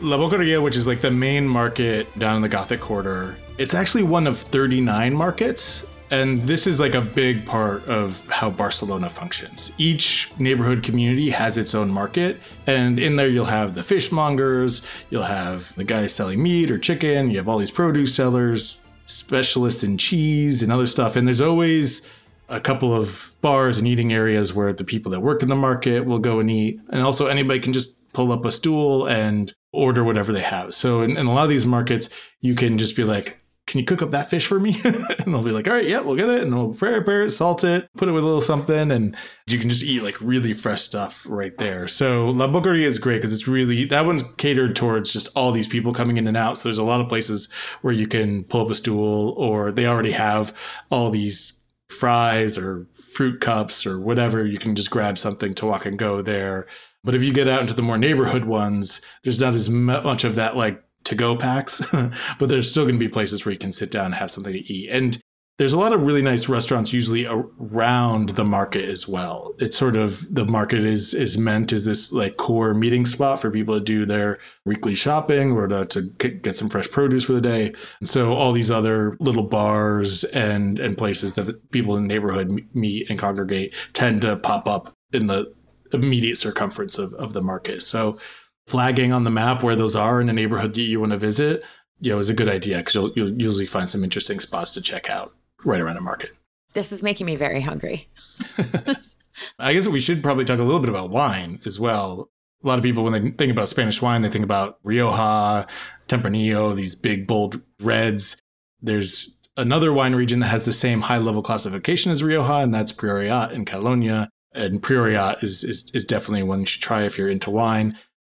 La 0.00 0.16
Boqueria, 0.16 0.62
which 0.62 0.76
is 0.76 0.86
like 0.86 1.00
the 1.00 1.10
main 1.10 1.46
market 1.46 2.18
down 2.18 2.36
in 2.36 2.42
the 2.42 2.48
Gothic 2.48 2.80
Quarter, 2.80 3.36
it's 3.58 3.74
actually 3.74 4.02
one 4.02 4.26
of 4.26 4.38
39 4.38 5.14
markets. 5.14 5.84
And 6.10 6.42
this 6.42 6.66
is 6.66 6.78
like 6.78 6.94
a 6.94 7.00
big 7.00 7.46
part 7.46 7.86
of 7.86 8.28
how 8.28 8.50
Barcelona 8.50 9.08
functions. 9.08 9.72
Each 9.78 10.30
neighborhood 10.38 10.82
community 10.82 11.30
has 11.30 11.56
its 11.56 11.74
own 11.74 11.88
market. 11.88 12.38
And 12.66 12.98
in 12.98 13.16
there, 13.16 13.28
you'll 13.28 13.46
have 13.46 13.74
the 13.74 13.80
fishmongers, 13.80 14.82
you'll 15.08 15.22
have 15.22 15.74
the 15.74 15.84
guys 15.84 16.12
selling 16.12 16.42
meat 16.42 16.70
or 16.70 16.78
chicken, 16.78 17.30
you 17.30 17.38
have 17.38 17.48
all 17.48 17.56
these 17.56 17.70
produce 17.70 18.14
sellers, 18.14 18.81
specialists 19.06 19.82
in 19.82 19.98
cheese 19.98 20.62
and 20.62 20.72
other 20.72 20.86
stuff. 20.86 21.16
And 21.16 21.26
there's 21.26 21.40
always 21.40 22.02
a 22.48 22.60
couple 22.60 22.94
of 22.94 23.32
bars 23.40 23.78
and 23.78 23.88
eating 23.88 24.12
areas 24.12 24.52
where 24.52 24.72
the 24.72 24.84
people 24.84 25.10
that 25.10 25.20
work 25.20 25.42
in 25.42 25.48
the 25.48 25.56
market 25.56 26.04
will 26.04 26.18
go 26.18 26.40
and 26.40 26.50
eat. 26.50 26.80
And 26.90 27.02
also, 27.02 27.26
anybody 27.26 27.60
can 27.60 27.72
just 27.72 28.12
pull 28.12 28.32
up 28.32 28.44
a 28.44 28.52
stool 28.52 29.06
and 29.06 29.52
order 29.72 30.04
whatever 30.04 30.32
they 30.32 30.42
have. 30.42 30.74
So, 30.74 31.02
in, 31.02 31.16
in 31.16 31.26
a 31.26 31.32
lot 31.32 31.44
of 31.44 31.50
these 31.50 31.66
markets, 31.66 32.08
you 32.40 32.54
can 32.54 32.78
just 32.78 32.94
be 32.94 33.04
like, 33.04 33.41
can 33.72 33.78
you 33.78 33.86
cook 33.86 34.02
up 34.02 34.10
that 34.10 34.28
fish 34.28 34.46
for 34.46 34.60
me? 34.60 34.78
and 34.84 35.32
they'll 35.32 35.42
be 35.42 35.50
like, 35.50 35.66
all 35.66 35.72
right, 35.72 35.88
yeah, 35.88 36.00
we'll 36.00 36.14
get 36.14 36.28
it. 36.28 36.42
And 36.42 36.54
we'll 36.54 36.74
prepare 36.74 37.22
it, 37.22 37.30
salt 37.30 37.64
it, 37.64 37.88
put 37.96 38.06
it 38.06 38.12
with 38.12 38.22
a 38.22 38.26
little 38.26 38.42
something. 38.42 38.90
And 38.90 39.16
you 39.46 39.58
can 39.58 39.70
just 39.70 39.82
eat 39.82 40.02
like 40.02 40.20
really 40.20 40.52
fresh 40.52 40.82
stuff 40.82 41.24
right 41.26 41.56
there. 41.56 41.88
So 41.88 42.26
La 42.26 42.48
Boqueria 42.48 42.84
is 42.84 42.98
great 42.98 43.16
because 43.16 43.32
it's 43.32 43.48
really, 43.48 43.86
that 43.86 44.04
one's 44.04 44.24
catered 44.36 44.76
towards 44.76 45.10
just 45.10 45.28
all 45.34 45.52
these 45.52 45.66
people 45.66 45.94
coming 45.94 46.18
in 46.18 46.28
and 46.28 46.36
out. 46.36 46.58
So 46.58 46.68
there's 46.68 46.76
a 46.76 46.82
lot 46.82 47.00
of 47.00 47.08
places 47.08 47.48
where 47.80 47.94
you 47.94 48.06
can 48.06 48.44
pull 48.44 48.66
up 48.66 48.70
a 48.70 48.74
stool 48.74 49.30
or 49.38 49.72
they 49.72 49.86
already 49.86 50.12
have 50.12 50.54
all 50.90 51.08
these 51.08 51.58
fries 51.88 52.58
or 52.58 52.86
fruit 52.92 53.40
cups 53.40 53.86
or 53.86 53.98
whatever. 53.98 54.44
You 54.44 54.58
can 54.58 54.76
just 54.76 54.90
grab 54.90 55.16
something 55.16 55.54
to 55.54 55.64
walk 55.64 55.86
and 55.86 55.98
go 55.98 56.20
there. 56.20 56.66
But 57.04 57.14
if 57.14 57.22
you 57.22 57.32
get 57.32 57.48
out 57.48 57.62
into 57.62 57.72
the 57.72 57.80
more 57.80 57.96
neighborhood 57.96 58.44
ones, 58.44 59.00
there's 59.22 59.40
not 59.40 59.54
as 59.54 59.70
much 59.70 60.24
of 60.24 60.34
that 60.34 60.58
like 60.58 60.84
to 61.04 61.14
go 61.14 61.36
packs, 61.36 61.82
but 62.38 62.48
there's 62.48 62.70
still 62.70 62.84
going 62.84 62.94
to 62.94 62.98
be 62.98 63.08
places 63.08 63.44
where 63.44 63.52
you 63.52 63.58
can 63.58 63.72
sit 63.72 63.90
down 63.90 64.06
and 64.06 64.14
have 64.14 64.30
something 64.30 64.52
to 64.52 64.72
eat. 64.72 64.90
And 64.90 65.18
there's 65.58 65.74
a 65.74 65.78
lot 65.78 65.92
of 65.92 66.02
really 66.02 66.22
nice 66.22 66.48
restaurants 66.48 66.92
usually 66.92 67.26
around 67.26 68.30
the 68.30 68.44
market 68.44 68.84
as 68.84 69.06
well. 69.06 69.54
It's 69.58 69.76
sort 69.76 69.96
of 69.96 70.34
the 70.34 70.46
market 70.46 70.84
is 70.84 71.12
is 71.12 71.36
meant 71.36 71.72
as 71.72 71.84
this 71.84 72.10
like 72.10 72.36
core 72.36 72.72
meeting 72.74 73.04
spot 73.04 73.40
for 73.40 73.50
people 73.50 73.78
to 73.78 73.84
do 73.84 74.06
their 74.06 74.38
weekly 74.64 74.94
shopping 74.94 75.52
or 75.52 75.68
to, 75.68 75.84
to 75.84 76.28
get 76.28 76.56
some 76.56 76.70
fresh 76.70 76.90
produce 76.90 77.24
for 77.24 77.34
the 77.34 77.40
day. 77.40 77.72
And 78.00 78.08
so 78.08 78.32
all 78.32 78.52
these 78.52 78.70
other 78.70 79.16
little 79.20 79.44
bars 79.44 80.24
and 80.24 80.78
and 80.78 80.96
places 80.96 81.34
that 81.34 81.70
people 81.70 81.96
in 81.96 82.02
the 82.02 82.08
neighborhood 82.08 82.66
meet 82.74 83.08
and 83.10 83.18
congregate 83.18 83.74
tend 83.92 84.22
to 84.22 84.36
pop 84.36 84.66
up 84.66 84.92
in 85.12 85.26
the 85.26 85.54
immediate 85.92 86.38
circumference 86.38 86.98
of, 86.98 87.12
of 87.14 87.34
the 87.34 87.42
market. 87.42 87.82
So 87.82 88.18
flagging 88.66 89.12
on 89.12 89.24
the 89.24 89.30
map 89.30 89.62
where 89.62 89.76
those 89.76 89.96
are 89.96 90.20
in 90.20 90.28
a 90.28 90.32
neighborhood 90.32 90.74
that 90.74 90.80
you 90.80 91.00
want 91.00 91.12
to 91.12 91.18
visit, 91.18 91.62
you 92.00 92.10
know, 92.10 92.18
is 92.18 92.30
a 92.30 92.34
good 92.34 92.48
idea 92.48 92.78
because 92.78 92.94
you'll, 92.94 93.12
you'll 93.12 93.30
usually 93.30 93.66
find 93.66 93.90
some 93.90 94.04
interesting 94.04 94.40
spots 94.40 94.72
to 94.74 94.80
check 94.80 95.10
out 95.10 95.34
right 95.64 95.80
around 95.80 95.96
a 95.96 96.00
market. 96.00 96.30
This 96.74 96.92
is 96.92 97.02
making 97.02 97.26
me 97.26 97.36
very 97.36 97.60
hungry. 97.60 98.08
I 99.58 99.72
guess 99.72 99.86
we 99.86 100.00
should 100.00 100.22
probably 100.22 100.44
talk 100.44 100.58
a 100.58 100.62
little 100.62 100.80
bit 100.80 100.88
about 100.88 101.10
wine 101.10 101.60
as 101.64 101.78
well. 101.78 102.30
A 102.62 102.66
lot 102.66 102.78
of 102.78 102.84
people, 102.84 103.02
when 103.02 103.12
they 103.12 103.30
think 103.30 103.50
about 103.50 103.68
Spanish 103.68 104.00
wine, 104.00 104.22
they 104.22 104.30
think 104.30 104.44
about 104.44 104.78
Rioja, 104.84 105.66
Tempranillo, 106.08 106.74
these 106.76 106.94
big, 106.94 107.26
bold 107.26 107.60
reds. 107.80 108.36
There's 108.80 109.38
another 109.56 109.92
wine 109.92 110.14
region 110.14 110.40
that 110.40 110.48
has 110.48 110.64
the 110.64 110.72
same 110.72 111.00
high 111.00 111.18
level 111.18 111.42
classification 111.42 112.12
as 112.12 112.22
Rioja, 112.22 112.62
and 112.62 112.72
that's 112.72 112.92
Priorat 112.92 113.52
in 113.52 113.64
Catalonia. 113.64 114.28
And 114.54 114.82
Priorat 114.82 115.42
is, 115.42 115.64
is, 115.64 115.90
is 115.92 116.04
definitely 116.04 116.42
one 116.44 116.60
you 116.60 116.66
should 116.66 116.82
try 116.82 117.02
if 117.02 117.18
you're 117.18 117.30
into 117.30 117.50
wine. 117.50 117.96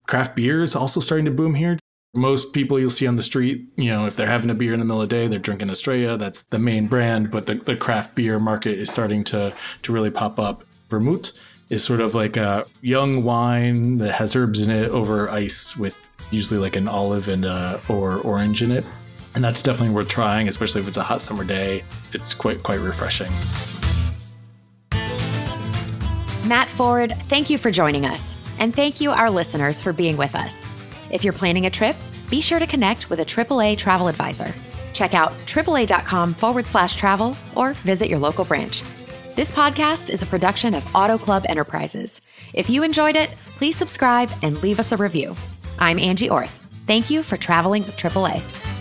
Craft 0.08 0.36
beer 0.36 0.62
is 0.62 0.76
also 0.76 1.00
starting 1.00 1.26
to 1.26 1.32
boom 1.32 1.56
here. 1.56 1.80
Most 2.14 2.54
people 2.54 2.80
you'll 2.80 2.90
see 2.90 3.08
on 3.08 3.16
the 3.16 3.24
street, 3.24 3.66
you 3.76 3.90
know, 3.90 4.06
if 4.06 4.16
they're 4.16 4.28
having 4.28 4.50
a 4.50 4.54
beer 4.54 4.74
in 4.74 4.80
the 4.80 4.86
middle 4.86 5.02
of 5.02 5.10
the 5.10 5.16
day, 5.16 5.28
they're 5.28 5.40
drinking 5.40 5.70
Estrella. 5.70 6.18
That's 6.18 6.44
the 6.44 6.60
main 6.60 6.88
brand, 6.88 7.32
but 7.32 7.48
the, 7.48 7.56
the 7.56 7.76
craft 7.76 8.14
beer 8.14 8.40
market 8.40 8.78
is 8.78 8.90
starting 8.90 9.24
to 9.26 9.54
to 9.82 9.92
really 9.92 10.12
pop 10.12 10.40
up. 10.40 10.64
Vermouth 10.90 11.32
is 11.70 11.84
sort 11.84 12.02
of 12.02 12.14
like 12.14 12.38
a 12.38 12.66
young 12.82 13.24
wine 13.24 13.98
that 13.98 14.14
has 14.14 14.36
herbs 14.36 14.60
in 14.60 14.70
it 14.70 14.90
over 14.92 15.28
ice 15.30 15.76
with 15.76 16.12
usually 16.30 16.60
like 16.60 16.76
an 16.76 16.88
olive 16.88 17.30
and 17.30 17.46
uh, 17.46 17.80
or 17.90 18.18
orange 18.20 18.62
in 18.62 18.72
it. 18.72 18.86
And 19.34 19.44
that's 19.44 19.64
definitely 19.64 19.96
worth 19.96 20.10
trying, 20.10 20.48
especially 20.48 20.82
if 20.82 20.88
it's 20.88 20.98
a 20.98 21.04
hot 21.04 21.24
summer 21.24 21.44
day. 21.44 21.84
It's 22.12 22.36
quite 22.36 22.62
quite 22.62 22.80
refreshing. 22.80 23.32
Matt 26.48 26.68
Ford, 26.76 27.16
thank 27.30 27.50
you 27.50 27.58
for 27.58 27.72
joining 27.72 28.06
us. 28.06 28.33
And 28.64 28.74
thank 28.74 29.02
you, 29.02 29.12
our 29.12 29.30
listeners, 29.30 29.82
for 29.82 29.92
being 29.92 30.16
with 30.16 30.36
us. 30.36 30.56
If 31.12 31.22
you're 31.26 31.34
planning 31.34 31.66
a 31.66 31.70
trip, 31.70 31.98
be 32.30 32.40
sure 32.40 32.60
to 32.60 32.66
connect 32.66 33.10
with 33.10 33.20
a 33.20 33.26
AAA 33.26 33.78
travel 33.78 34.08
advisor. 34.08 34.54
Check 34.94 35.14
out 35.14 35.32
AAA.com 35.32 36.34
forward 36.34 36.66
slash 36.66 36.96
travel 36.96 37.36
or 37.58 37.74
visit 37.74 38.08
your 38.08 38.20
local 38.20 38.46
branch. 38.46 38.82
This 39.36 39.52
podcast 39.52 40.10
is 40.10 40.22
a 40.22 40.28
production 40.28 40.74
of 40.74 40.96
Auto 40.96 41.18
Club 41.18 41.44
Enterprises. 41.50 42.22
If 42.54 42.70
you 42.70 42.84
enjoyed 42.84 43.18
it, 43.18 43.32
please 43.58 43.76
subscribe 43.76 44.32
and 44.44 44.64
leave 44.64 44.80
us 44.80 44.94
a 44.94 44.98
review. 44.98 45.36
I'm 45.78 46.00
Angie 46.00 46.30
Orth. 46.30 46.58
Thank 46.88 47.10
you 47.10 47.22
for 47.22 47.36
traveling 47.36 47.84
with 47.84 47.98
AAA. 47.98 48.73